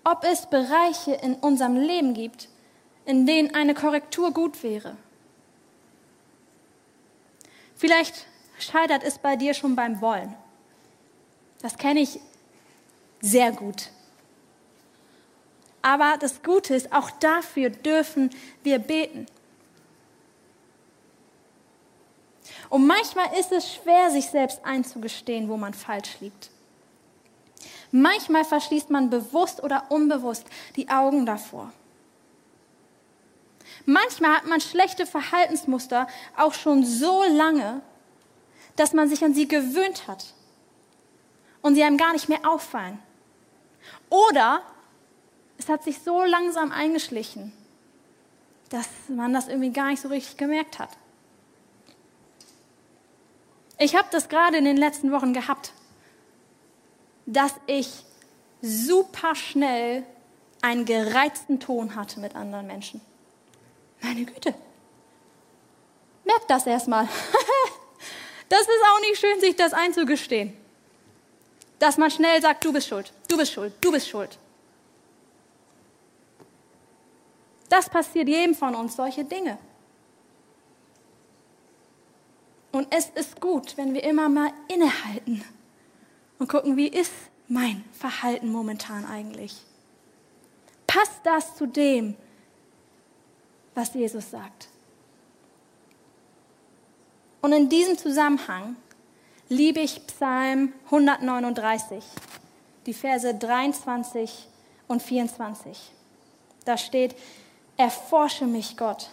ob 0.04 0.24
es 0.24 0.46
Bereiche 0.46 1.14
in 1.14 1.34
unserem 1.34 1.76
Leben 1.76 2.14
gibt, 2.14 2.48
in 3.06 3.26
denen 3.26 3.54
eine 3.54 3.74
Korrektur 3.74 4.32
gut 4.32 4.62
wäre. 4.62 4.96
Vielleicht 7.74 8.26
scheitert 8.58 9.02
es 9.02 9.18
bei 9.18 9.36
dir 9.36 9.54
schon 9.54 9.74
beim 9.74 10.00
Wollen. 10.00 10.34
Das 11.60 11.76
kenne 11.76 12.00
ich 12.00 12.20
sehr 13.20 13.52
gut. 13.52 13.90
Aber 15.82 16.16
das 16.18 16.42
Gute 16.42 16.74
ist, 16.74 16.92
auch 16.92 17.10
dafür 17.10 17.70
dürfen 17.70 18.30
wir 18.62 18.78
beten. 18.78 19.26
Und 22.70 22.86
manchmal 22.86 23.38
ist 23.38 23.52
es 23.52 23.74
schwer, 23.74 24.10
sich 24.10 24.26
selbst 24.26 24.64
einzugestehen, 24.64 25.48
wo 25.48 25.56
man 25.56 25.74
falsch 25.74 26.20
liegt. 26.20 26.50
Manchmal 27.96 28.44
verschließt 28.44 28.90
man 28.90 29.08
bewusst 29.08 29.62
oder 29.62 29.84
unbewusst 29.88 30.46
die 30.74 30.88
Augen 30.88 31.26
davor. 31.26 31.72
Manchmal 33.86 34.38
hat 34.38 34.48
man 34.48 34.60
schlechte 34.60 35.06
Verhaltensmuster 35.06 36.08
auch 36.36 36.54
schon 36.54 36.84
so 36.84 37.22
lange, 37.22 37.82
dass 38.74 38.94
man 38.94 39.08
sich 39.08 39.24
an 39.24 39.32
sie 39.32 39.46
gewöhnt 39.46 40.08
hat 40.08 40.34
und 41.62 41.76
sie 41.76 41.84
einem 41.84 41.96
gar 41.96 42.12
nicht 42.12 42.28
mehr 42.28 42.40
auffallen. 42.50 42.98
Oder 44.10 44.62
es 45.56 45.68
hat 45.68 45.84
sich 45.84 46.00
so 46.00 46.24
langsam 46.24 46.72
eingeschlichen, 46.72 47.52
dass 48.70 48.88
man 49.06 49.32
das 49.32 49.46
irgendwie 49.46 49.70
gar 49.70 49.90
nicht 49.90 50.02
so 50.02 50.08
richtig 50.08 50.36
gemerkt 50.36 50.80
hat. 50.80 50.90
Ich 53.78 53.94
habe 53.94 54.08
das 54.10 54.28
gerade 54.28 54.56
in 54.56 54.64
den 54.64 54.78
letzten 54.78 55.12
Wochen 55.12 55.32
gehabt, 55.32 55.72
dass 57.26 57.54
ich 57.66 58.04
super 58.60 59.34
schnell 59.34 60.04
einen 60.62 60.84
gereizten 60.84 61.60
Ton 61.60 61.94
hatte 61.94 62.20
mit 62.20 62.34
anderen 62.34 62.66
Menschen. 62.66 63.00
Meine 64.02 64.24
Güte. 64.24 64.54
Merkt 66.24 66.48
das 66.48 66.66
erstmal. 66.66 67.04
das 68.48 68.60
ist 68.62 68.82
auch 68.92 69.00
nicht 69.00 69.18
schön, 69.18 69.40
sich 69.40 69.56
das 69.56 69.72
einzugestehen. 69.72 70.56
Dass 71.78 71.98
man 71.98 72.10
schnell 72.10 72.40
sagt, 72.40 72.64
du 72.64 72.72
bist 72.72 72.88
schuld, 72.88 73.12
du 73.28 73.36
bist 73.36 73.52
schuld, 73.52 73.74
du 73.80 73.92
bist 73.92 74.08
schuld. 74.08 74.38
Das 77.68 77.90
passiert 77.90 78.28
jedem 78.28 78.54
von 78.54 78.74
uns, 78.74 78.96
solche 78.96 79.24
Dinge. 79.24 79.58
Und 82.72 82.88
es 82.90 83.10
ist 83.10 83.40
gut, 83.40 83.76
wenn 83.76 83.94
wir 83.94 84.02
immer 84.02 84.28
mal 84.28 84.52
innehalten 84.68 85.44
und 86.38 86.48
gucken, 86.48 86.76
wie 86.76 86.88
ist 86.88 87.12
mein 87.48 87.84
Verhalten 87.92 88.50
momentan 88.50 89.04
eigentlich? 89.04 89.56
Passt 90.86 91.20
das 91.24 91.56
zu 91.56 91.66
dem, 91.66 92.16
was 93.74 93.94
Jesus 93.94 94.30
sagt? 94.30 94.68
Und 97.40 97.52
in 97.52 97.68
diesem 97.68 97.98
Zusammenhang 97.98 98.76
liebe 99.48 99.80
ich 99.80 100.06
Psalm 100.06 100.72
139, 100.86 102.02
die 102.86 102.94
Verse 102.94 103.34
23 103.34 104.48
und 104.88 105.02
24. 105.02 105.92
Da 106.64 106.78
steht, 106.78 107.14
erforsche 107.76 108.46
mich 108.46 108.76
Gott 108.76 109.10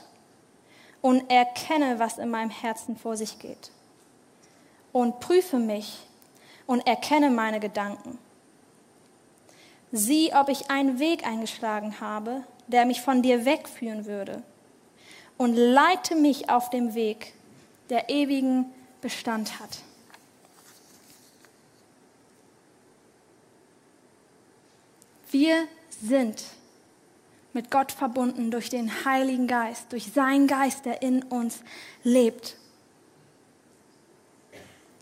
und 1.02 1.30
erkenne, 1.30 2.00
was 2.00 2.18
in 2.18 2.30
meinem 2.30 2.52
Herzen 2.52 2.96
vor 2.96 3.18
sich 3.18 3.40
geht. 3.40 3.72
Und 4.94 5.20
prüfe 5.20 5.58
mich 5.58 6.00
und 6.72 6.88
erkenne 6.88 7.30
meine 7.30 7.60
Gedanken. 7.60 8.18
Sieh, 9.92 10.32
ob 10.34 10.48
ich 10.48 10.72
einen 10.72 11.00
Weg 11.00 11.28
eingeschlagen 11.28 12.00
habe, 12.00 12.46
der 12.68 12.86
mich 12.86 13.02
von 13.02 13.22
dir 13.22 13.44
wegführen 13.44 14.06
würde. 14.06 14.42
Und 15.38 15.54
leite 15.54 16.16
mich 16.16 16.50
auf 16.50 16.70
dem 16.70 16.94
Weg, 16.94 17.34
der 17.90 18.10
ewigen 18.10 18.72
Bestand 19.02 19.60
hat. 19.60 19.80
Wir 25.30 25.68
sind 26.02 26.42
mit 27.52 27.70
Gott 27.70 27.92
verbunden 27.92 28.50
durch 28.50 28.70
den 28.70 29.04
Heiligen 29.04 29.48
Geist, 29.48 29.92
durch 29.92 30.14
seinen 30.14 30.48
Geist, 30.48 30.86
der 30.86 31.02
in 31.02 31.22
uns 31.24 31.60
lebt. 32.06 32.56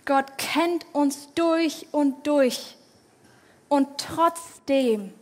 Gott 0.10 0.40
kennt 0.40 0.88
uns 0.92 1.32
durch 1.36 1.86
und 1.92 2.26
durch 2.26 2.76
und 3.68 3.88
trotzdem 4.00 5.14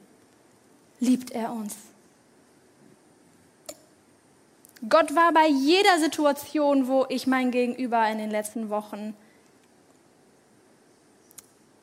liebt 1.02 1.32
er 1.32 1.52
uns. 1.52 1.76
Gott 4.88 5.13
war 5.13 5.34
bei 5.34 5.45
jeder 5.45 6.00
Situation, 6.00 6.88
wo 6.88 7.06
ich 7.10 7.28
mein 7.28 7.52
Gegenüber 7.52 8.08
in 8.08 8.17
den 8.17 8.32
letzten 8.32 8.69
Wochen 8.69 9.13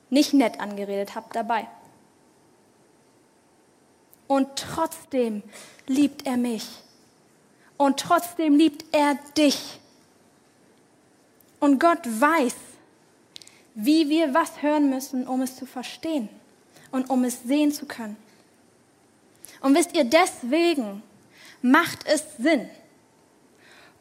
nicht 0.08 0.32
nett 0.32 0.58
angeredet 0.58 1.14
habe, 1.14 1.26
dabei. 1.34 1.68
Und 4.28 4.48
trotzdem 4.56 5.42
liebt 5.86 6.26
er 6.26 6.38
mich. 6.38 6.66
Und 7.76 8.00
trotzdem 8.00 8.56
liebt 8.56 8.82
er 8.92 9.16
dich. 9.36 9.78
Und 11.60 11.78
Gott 11.78 12.00
weiß, 12.06 12.54
wie 13.74 14.08
wir 14.08 14.34
was 14.34 14.62
hören 14.62 14.88
müssen, 14.88 15.26
um 15.26 15.42
es 15.42 15.56
zu 15.56 15.66
verstehen 15.66 16.28
und 16.90 17.10
um 17.10 17.24
es 17.24 17.42
sehen 17.42 17.72
zu 17.72 17.86
können. 17.86 18.16
Und 19.60 19.74
wisst 19.74 19.94
ihr, 19.96 20.04
deswegen 20.04 21.02
macht 21.60 22.06
es 22.06 22.36
Sinn, 22.38 22.68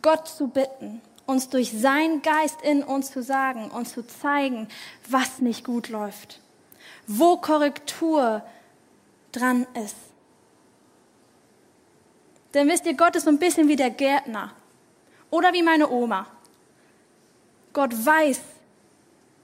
Gott 0.02 0.28
zu 0.28 0.48
bitten, 0.48 1.02
uns 1.26 1.50
durch 1.50 1.72
seinen 1.72 2.22
Geist 2.22 2.62
in 2.62 2.84
uns 2.84 3.12
zu 3.12 3.24
sagen 3.24 3.72
und 3.72 3.88
zu 3.88 4.06
zeigen, 4.06 4.68
was 5.10 5.40
nicht 5.40 5.64
gut 5.64 5.90
läuft, 5.90 6.40
wo 7.08 7.38
Korrektur 7.38 8.44
dran 9.32 9.66
ist. 9.84 9.96
Denn 12.54 12.68
wisst 12.68 12.86
ihr, 12.86 12.94
Gott 12.94 13.16
ist 13.16 13.24
so 13.24 13.30
ein 13.30 13.40
bisschen 13.40 13.68
wie 13.68 13.76
der 13.76 13.90
Gärtner 13.90 14.54
oder 15.32 15.54
wie 15.54 15.64
meine 15.64 15.90
Oma. 15.90 16.28
Gott 17.72 17.94
weiß, 17.94 18.40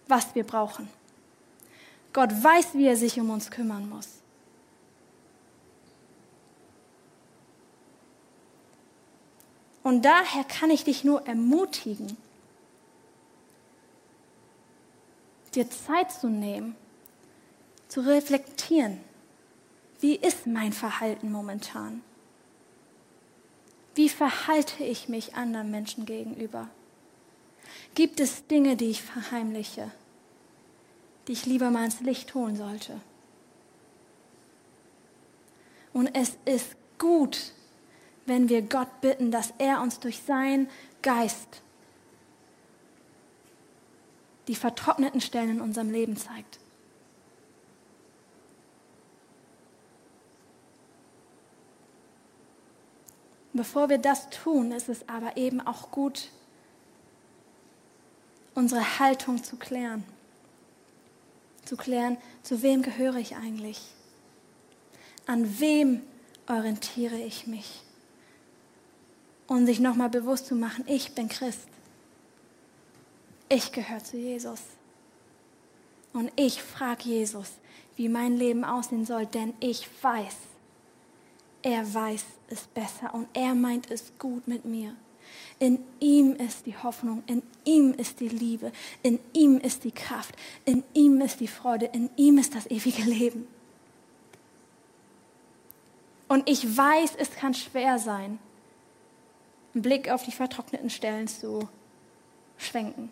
was 0.09 0.35
wir 0.35 0.43
brauchen. 0.43 0.89
Gott 2.11 2.31
weiß, 2.31 2.73
wie 2.73 2.87
er 2.87 2.97
sich 2.97 3.19
um 3.19 3.29
uns 3.29 3.51
kümmern 3.51 3.87
muss. 3.87 4.07
Und 9.83 10.03
daher 10.03 10.43
kann 10.43 10.69
ich 10.69 10.83
dich 10.83 11.03
nur 11.03 11.25
ermutigen, 11.25 12.17
dir 15.55 15.69
Zeit 15.69 16.11
zu 16.11 16.27
nehmen, 16.27 16.75
zu 17.87 18.01
reflektieren. 18.01 18.99
Wie 19.99 20.15
ist 20.15 20.45
mein 20.45 20.73
Verhalten 20.73 21.31
momentan? 21.31 22.03
Wie 23.95 24.09
verhalte 24.09 24.83
ich 24.83 25.09
mich 25.09 25.35
anderen 25.35 25.71
Menschen 25.71 26.05
gegenüber? 26.05 26.69
Gibt 27.95 28.19
es 28.19 28.45
Dinge, 28.47 28.75
die 28.75 28.91
ich 28.91 29.01
verheimliche, 29.01 29.91
die 31.29 31.33
ich 31.33 31.45
lieber 31.45 31.69
mal 31.69 31.85
ins 31.85 32.01
Licht 32.01 32.33
holen 32.33 32.55
sollte? 32.55 32.99
Und 35.93 36.07
es 36.15 36.39
ist 36.45 36.75
gut, 36.97 37.53
wenn 38.25 38.49
wir 38.49 38.63
Gott 38.63 38.99
bitten, 38.99 39.29
dass 39.29 39.53
er 39.59 39.79
uns 39.79 39.99
durch 39.99 40.23
seinen 40.23 40.67
Geist 41.03 41.61
die 44.47 44.55
vertrockneten 44.55 45.21
Stellen 45.21 45.51
in 45.51 45.61
unserem 45.61 45.91
Leben 45.91 46.17
zeigt. 46.17 46.57
Bevor 53.53 53.87
wir 53.89 53.99
das 53.99 54.31
tun, 54.31 54.71
ist 54.71 54.89
es 54.89 55.07
aber 55.07 55.37
eben 55.37 55.61
auch 55.61 55.91
gut, 55.91 56.29
unsere 58.55 58.97
Haltung 58.97 59.43
zu 59.43 59.57
klären. 59.57 60.03
Zu 61.69 61.77
klären, 61.77 62.17
zu 62.41 62.63
wem 62.63 62.81
gehöre 62.81 63.17
ich 63.17 63.35
eigentlich? 63.35 63.79
An 65.27 65.59
wem 65.59 66.01
orientiere 66.47 67.17
ich 67.19 67.45
mich? 67.45 67.83
Und 69.45 69.67
sich 69.67 69.79
nochmal 69.79 70.09
bewusst 70.09 70.47
zu 70.47 70.55
machen, 70.55 70.83
ich 70.87 71.13
bin 71.13 71.29
Christ. 71.29 71.67
Ich 73.49 73.71
gehöre 73.71 74.03
zu 74.03 74.17
Jesus. 74.17 74.61
Und 76.11 76.31
ich 76.37 76.59
frage 76.59 77.03
Jesus, 77.03 77.51
wie 77.97 78.09
mein 78.09 78.35
Leben 78.35 78.63
aussehen 78.63 79.05
soll, 79.05 79.27
denn 79.27 79.53
ich 79.59 79.87
weiß, 80.01 80.37
er 81.61 81.93
weiß 81.93 82.25
es 82.47 82.63
besser 82.63 83.13
und 83.13 83.27
er 83.35 83.53
meint 83.53 83.91
es 83.91 84.11
gut 84.17 84.47
mit 84.47 84.65
mir. 84.65 84.95
In 85.59 85.79
ihm 85.99 86.35
ist 86.35 86.65
die 86.65 86.77
Hoffnung, 86.77 87.23
in 87.27 87.43
ihm 87.65 87.93
ist 87.93 88.19
die 88.19 88.29
Liebe, 88.29 88.71
in 89.03 89.19
ihm 89.33 89.57
ist 89.57 89.83
die 89.83 89.91
Kraft, 89.91 90.35
in 90.65 90.83
ihm 90.93 91.19
ist 91.21 91.39
die 91.39 91.47
Freude, 91.47 91.85
in 91.87 92.09
ihm 92.15 92.37
ist 92.37 92.55
das 92.55 92.65
ewige 92.67 93.03
Leben. 93.03 93.47
Und 96.29 96.47
ich 96.47 96.77
weiß, 96.77 97.15
es 97.17 97.31
kann 97.31 97.53
schwer 97.53 97.99
sein, 97.99 98.39
einen 99.73 99.81
Blick 99.81 100.09
auf 100.09 100.23
die 100.23 100.31
vertrockneten 100.31 100.89
Stellen 100.89 101.27
zu 101.27 101.67
schwenken. 102.57 103.11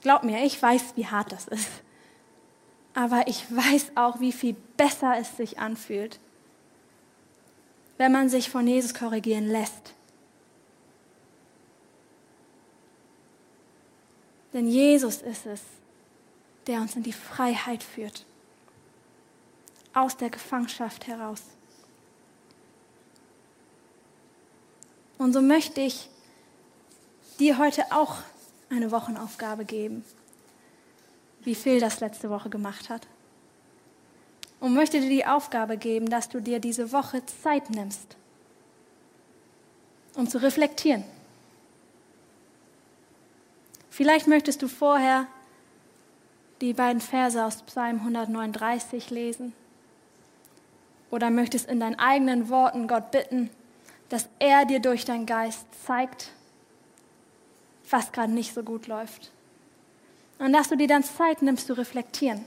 Glaub 0.00 0.22
mir, 0.22 0.44
ich 0.44 0.60
weiß, 0.62 0.96
wie 0.96 1.06
hart 1.06 1.32
das 1.32 1.48
ist. 1.48 1.68
Aber 2.94 3.28
ich 3.28 3.44
weiß 3.54 3.92
auch, 3.96 4.20
wie 4.20 4.32
viel 4.32 4.56
besser 4.76 5.16
es 5.18 5.36
sich 5.36 5.58
anfühlt, 5.58 6.18
wenn 7.98 8.12
man 8.12 8.28
sich 8.28 8.48
von 8.48 8.66
Jesus 8.66 8.94
korrigieren 8.94 9.48
lässt. 9.48 9.94
Denn 14.56 14.68
Jesus 14.68 15.20
ist 15.20 15.44
es, 15.44 15.60
der 16.66 16.80
uns 16.80 16.96
in 16.96 17.02
die 17.02 17.12
Freiheit 17.12 17.82
führt, 17.82 18.24
aus 19.92 20.16
der 20.16 20.30
Gefangenschaft 20.30 21.06
heraus. 21.06 21.42
Und 25.18 25.34
so 25.34 25.42
möchte 25.42 25.82
ich 25.82 26.08
dir 27.38 27.58
heute 27.58 27.84
auch 27.90 28.16
eine 28.70 28.90
Wochenaufgabe 28.90 29.66
geben, 29.66 30.02
wie 31.42 31.54
Phil 31.54 31.78
das 31.78 32.00
letzte 32.00 32.30
Woche 32.30 32.48
gemacht 32.48 32.88
hat. 32.88 33.06
Und 34.58 34.72
möchte 34.72 35.02
dir 35.02 35.10
die 35.10 35.26
Aufgabe 35.26 35.76
geben, 35.76 36.08
dass 36.08 36.30
du 36.30 36.40
dir 36.40 36.60
diese 36.60 36.92
Woche 36.92 37.20
Zeit 37.42 37.68
nimmst, 37.68 38.16
um 40.14 40.26
zu 40.26 40.38
reflektieren. 40.38 41.04
Vielleicht 43.96 44.26
möchtest 44.26 44.60
du 44.60 44.68
vorher 44.68 45.26
die 46.60 46.74
beiden 46.74 47.00
Verse 47.00 47.42
aus 47.42 47.62
Psalm 47.62 48.00
139 48.00 49.08
lesen 49.08 49.54
oder 51.10 51.30
möchtest 51.30 51.66
in 51.70 51.80
deinen 51.80 51.98
eigenen 51.98 52.50
Worten 52.50 52.88
Gott 52.88 53.10
bitten, 53.10 53.48
dass 54.10 54.28
er 54.38 54.66
dir 54.66 54.80
durch 54.80 55.06
deinen 55.06 55.24
Geist 55.24 55.64
zeigt, 55.86 56.28
was 57.88 58.12
gerade 58.12 58.32
nicht 58.32 58.52
so 58.52 58.62
gut 58.62 58.86
läuft. 58.86 59.32
Und 60.38 60.52
dass 60.52 60.68
du 60.68 60.76
dir 60.76 60.88
dann 60.88 61.02
Zeit 61.02 61.40
nimmst 61.40 61.66
zu 61.66 61.72
reflektieren. 61.72 62.44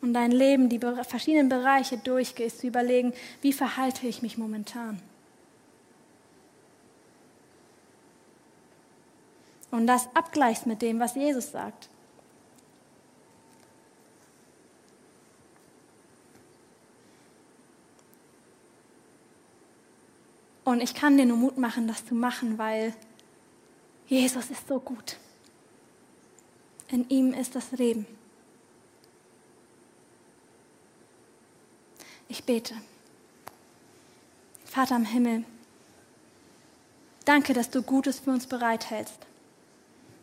Und 0.00 0.14
dein 0.14 0.32
Leben, 0.32 0.68
die 0.68 0.80
verschiedenen 0.80 1.48
Bereiche 1.48 1.96
durchgehst, 1.96 2.58
zu 2.58 2.66
überlegen, 2.66 3.12
wie 3.40 3.52
verhalte 3.52 4.08
ich 4.08 4.20
mich 4.20 4.36
momentan. 4.36 5.00
Und 9.70 9.86
das 9.86 10.08
abgleichst 10.14 10.66
mit 10.66 10.82
dem, 10.82 10.98
was 10.98 11.14
Jesus 11.14 11.50
sagt. 11.52 11.88
Und 20.64 20.82
ich 20.82 20.94
kann 20.94 21.16
dir 21.16 21.24
nur 21.24 21.38
Mut 21.38 21.56
machen, 21.56 21.88
das 21.88 22.04
zu 22.04 22.14
machen, 22.14 22.58
weil 22.58 22.94
Jesus 24.06 24.50
ist 24.50 24.68
so 24.68 24.78
gut. 24.78 25.16
In 26.88 27.08
ihm 27.08 27.32
ist 27.32 27.54
das 27.54 27.70
Leben. 27.72 28.06
Ich 32.28 32.44
bete. 32.44 32.74
Vater 34.66 34.96
im 34.96 35.06
Himmel, 35.06 35.44
danke, 37.24 37.54
dass 37.54 37.70
du 37.70 37.82
Gutes 37.82 38.20
für 38.20 38.30
uns 38.30 38.46
bereithältst. 38.46 39.27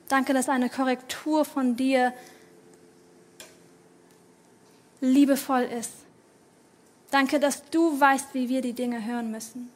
Danke, 0.07 0.33
dass 0.33 0.49
eine 0.49 0.69
Korrektur 0.69 1.45
von 1.45 1.75
dir 1.75 2.13
liebevoll 5.01 5.63
ist. 5.63 5.93
Danke, 7.11 7.39
dass 7.39 7.63
du 7.69 7.99
weißt, 7.99 8.33
wie 8.33 8.49
wir 8.49 8.61
die 8.61 8.73
Dinge 8.73 9.05
hören 9.05 9.31
müssen. 9.31 9.69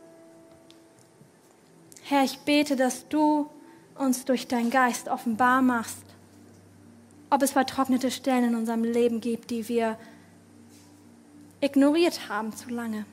Herr, 2.03 2.23
ich 2.23 2.39
bete, 2.39 2.75
dass 2.75 3.07
du 3.07 3.49
uns 3.95 4.25
durch 4.25 4.47
deinen 4.47 4.71
Geist 4.71 5.07
offenbar 5.07 5.61
machst, 5.61 6.03
ob 7.29 7.41
es 7.43 7.51
vertrocknete 7.51 8.11
Stellen 8.11 8.45
in 8.45 8.55
unserem 8.55 8.83
Leben 8.83 9.21
gibt, 9.21 9.51
die 9.51 9.67
wir 9.67 9.97
ignoriert 11.61 12.29
haben 12.29 12.55
zu 12.55 12.69
lange. 12.69 13.05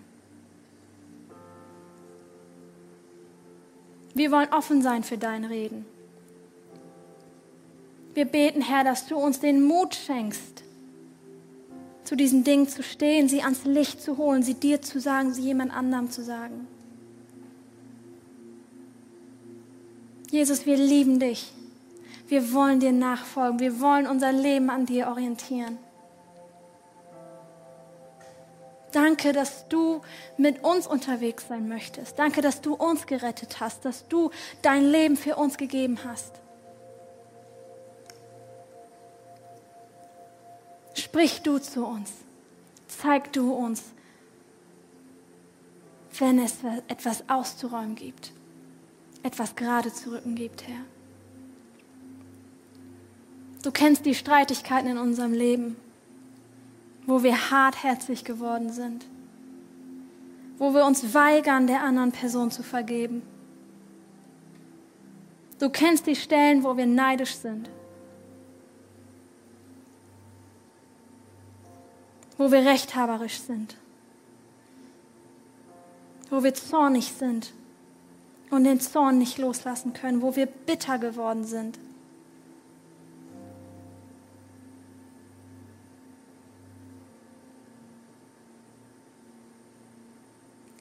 Wir 4.14 4.30
wollen 4.30 4.52
offen 4.52 4.80
sein 4.80 5.04
für 5.04 5.18
dein 5.18 5.44
Reden. 5.44 5.84
Wir 8.16 8.24
beten, 8.24 8.62
Herr, 8.62 8.82
dass 8.82 9.06
du 9.06 9.16
uns 9.18 9.40
den 9.40 9.62
Mut 9.62 9.94
schenkst, 9.94 10.62
zu 12.02 12.16
diesen 12.16 12.44
Dingen 12.44 12.66
zu 12.66 12.82
stehen, 12.82 13.28
sie 13.28 13.42
ans 13.42 13.66
Licht 13.66 14.00
zu 14.00 14.16
holen, 14.16 14.42
sie 14.42 14.54
dir 14.54 14.80
zu 14.80 15.00
sagen, 15.00 15.34
sie 15.34 15.42
jemand 15.42 15.70
anderem 15.76 16.10
zu 16.10 16.24
sagen. 16.24 16.66
Jesus, 20.30 20.64
wir 20.64 20.78
lieben 20.78 21.20
dich. 21.20 21.52
Wir 22.26 22.54
wollen 22.54 22.80
dir 22.80 22.92
nachfolgen. 22.92 23.60
Wir 23.60 23.82
wollen 23.82 24.06
unser 24.06 24.32
Leben 24.32 24.70
an 24.70 24.86
dir 24.86 25.08
orientieren. 25.08 25.76
Danke, 28.92 29.34
dass 29.34 29.68
du 29.68 30.00
mit 30.38 30.64
uns 30.64 30.86
unterwegs 30.86 31.48
sein 31.48 31.68
möchtest. 31.68 32.18
Danke, 32.18 32.40
dass 32.40 32.62
du 32.62 32.72
uns 32.72 33.06
gerettet 33.06 33.60
hast, 33.60 33.84
dass 33.84 34.08
du 34.08 34.30
dein 34.62 34.90
Leben 34.90 35.18
für 35.18 35.36
uns 35.36 35.58
gegeben 35.58 35.98
hast. 36.02 36.40
Sprich 41.06 41.42
du 41.42 41.58
zu 41.58 41.86
uns. 41.86 42.12
Zeig 42.88 43.32
du 43.32 43.52
uns, 43.52 43.82
wenn 46.18 46.38
es 46.38 46.56
etwas 46.88 47.28
auszuräumen 47.28 47.94
gibt 47.94 48.32
etwas 49.26 49.56
gerade 49.56 49.92
zu 49.92 50.12
rücken 50.12 50.36
gibt, 50.36 50.66
Herr. 50.66 50.84
Du 53.62 53.72
kennst 53.72 54.06
die 54.06 54.14
Streitigkeiten 54.14 54.88
in 54.88 54.98
unserem 54.98 55.32
Leben, 55.32 55.76
wo 57.06 57.24
wir 57.24 57.50
hartherzig 57.50 58.24
geworden 58.24 58.70
sind, 58.70 59.04
wo 60.58 60.72
wir 60.72 60.84
uns 60.84 61.12
weigern, 61.12 61.66
der 61.66 61.82
anderen 61.82 62.12
Person 62.12 62.52
zu 62.52 62.62
vergeben. 62.62 63.22
Du 65.58 65.70
kennst 65.70 66.06
die 66.06 66.16
Stellen, 66.16 66.62
wo 66.62 66.76
wir 66.76 66.86
neidisch 66.86 67.34
sind, 67.34 67.68
wo 72.38 72.50
wir 72.50 72.64
rechthaberisch 72.64 73.38
sind, 73.40 73.76
wo 76.30 76.42
wir 76.42 76.54
zornig 76.54 77.12
sind 77.12 77.52
und 78.50 78.64
den 78.64 78.80
Zorn 78.80 79.18
nicht 79.18 79.38
loslassen 79.38 79.92
können, 79.92 80.22
wo 80.22 80.36
wir 80.36 80.46
bitter 80.46 80.98
geworden 80.98 81.44
sind. 81.44 81.78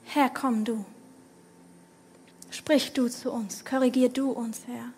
Herr, 0.04 0.30
komm 0.30 0.64
du. 0.64 0.84
Sprich 2.50 2.94
du 2.94 3.08
zu 3.08 3.30
uns, 3.30 3.66
korrigier 3.66 4.08
du 4.08 4.30
uns, 4.30 4.62
Herr. 4.66 4.92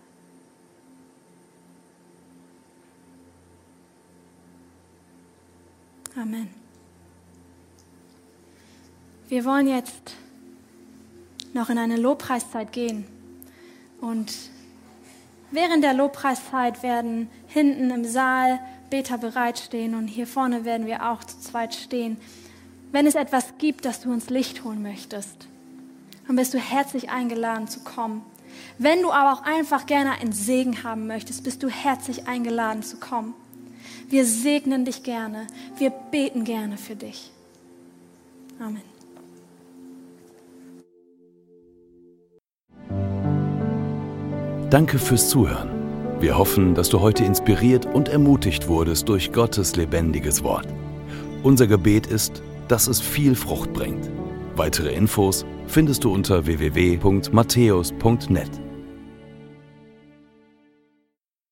Amen. 6.21 6.49
Wir 9.29 9.45
wollen 9.45 9.69
jetzt 9.69 10.15
noch 11.53 11.71
in 11.71 11.79
eine 11.79 11.97
Lobpreiszeit 11.97 12.73
gehen. 12.73 13.07
Und 14.01 14.35
während 15.53 15.85
der 15.85 15.95
Lobpreiszeit 15.95 16.83
werden 16.83 17.31
hinten 17.47 17.91
im 17.91 18.05
Saal 18.05 18.59
Beter 18.91 19.19
bereitstehen 19.19 19.95
und 19.95 20.09
hier 20.09 20.27
vorne 20.27 20.65
werden 20.65 20.89
wir 20.89 21.09
auch 21.09 21.23
zu 21.23 21.39
zweit 21.39 21.75
stehen. 21.75 22.17
Wenn 22.91 23.07
es 23.07 23.15
etwas 23.15 23.53
gibt, 23.59 23.85
das 23.85 24.01
du 24.01 24.13
ins 24.13 24.29
Licht 24.29 24.65
holen 24.65 24.83
möchtest, 24.83 25.47
dann 26.27 26.35
bist 26.35 26.53
du 26.53 26.59
herzlich 26.59 27.11
eingeladen 27.11 27.69
zu 27.69 27.81
kommen. 27.81 28.23
Wenn 28.79 29.03
du 29.03 29.13
aber 29.13 29.35
auch 29.35 29.45
einfach 29.45 29.87
gerne 29.87 30.13
einen 30.13 30.33
Segen 30.33 30.83
haben 30.83 31.07
möchtest, 31.07 31.45
bist 31.45 31.63
du 31.63 31.69
herzlich 31.69 32.27
eingeladen 32.27 32.83
zu 32.83 32.97
kommen. 32.97 33.35
Wir 34.09 34.25
segnen 34.25 34.85
dich 34.85 35.03
gerne. 35.03 35.47
Wir 35.77 35.91
beten 35.91 36.45
gerne 36.45 36.79
für 36.79 36.97
dich. 36.97 37.31
Amen. 38.59 38.83
Danke 44.71 44.99
fürs 44.99 45.29
Zuhören. 45.29 45.69
Wir 46.21 46.37
hoffen, 46.37 46.75
dass 46.75 46.89
du 46.89 47.01
heute 47.01 47.25
inspiriert 47.25 47.87
und 47.87 48.09
ermutigt 48.09 48.69
wurdest 48.69 49.09
durch 49.09 49.33
Gottes 49.33 49.77
lebendiges 49.77 50.43
Wort. 50.43 50.67
Unser 51.43 51.67
Gebet 51.67 52.07
ist, 52.07 52.43
dass 52.67 52.89
es 52.89 53.01
viel 53.01 53.35
Frucht 53.35 53.73
bringt. 53.73 54.11
Weitere 54.57 54.93
Infos 54.93 55.47
findest 55.67 56.05
du 56.05 56.13
unter 56.13 56.47
www.matthäus.net. 56.47 58.68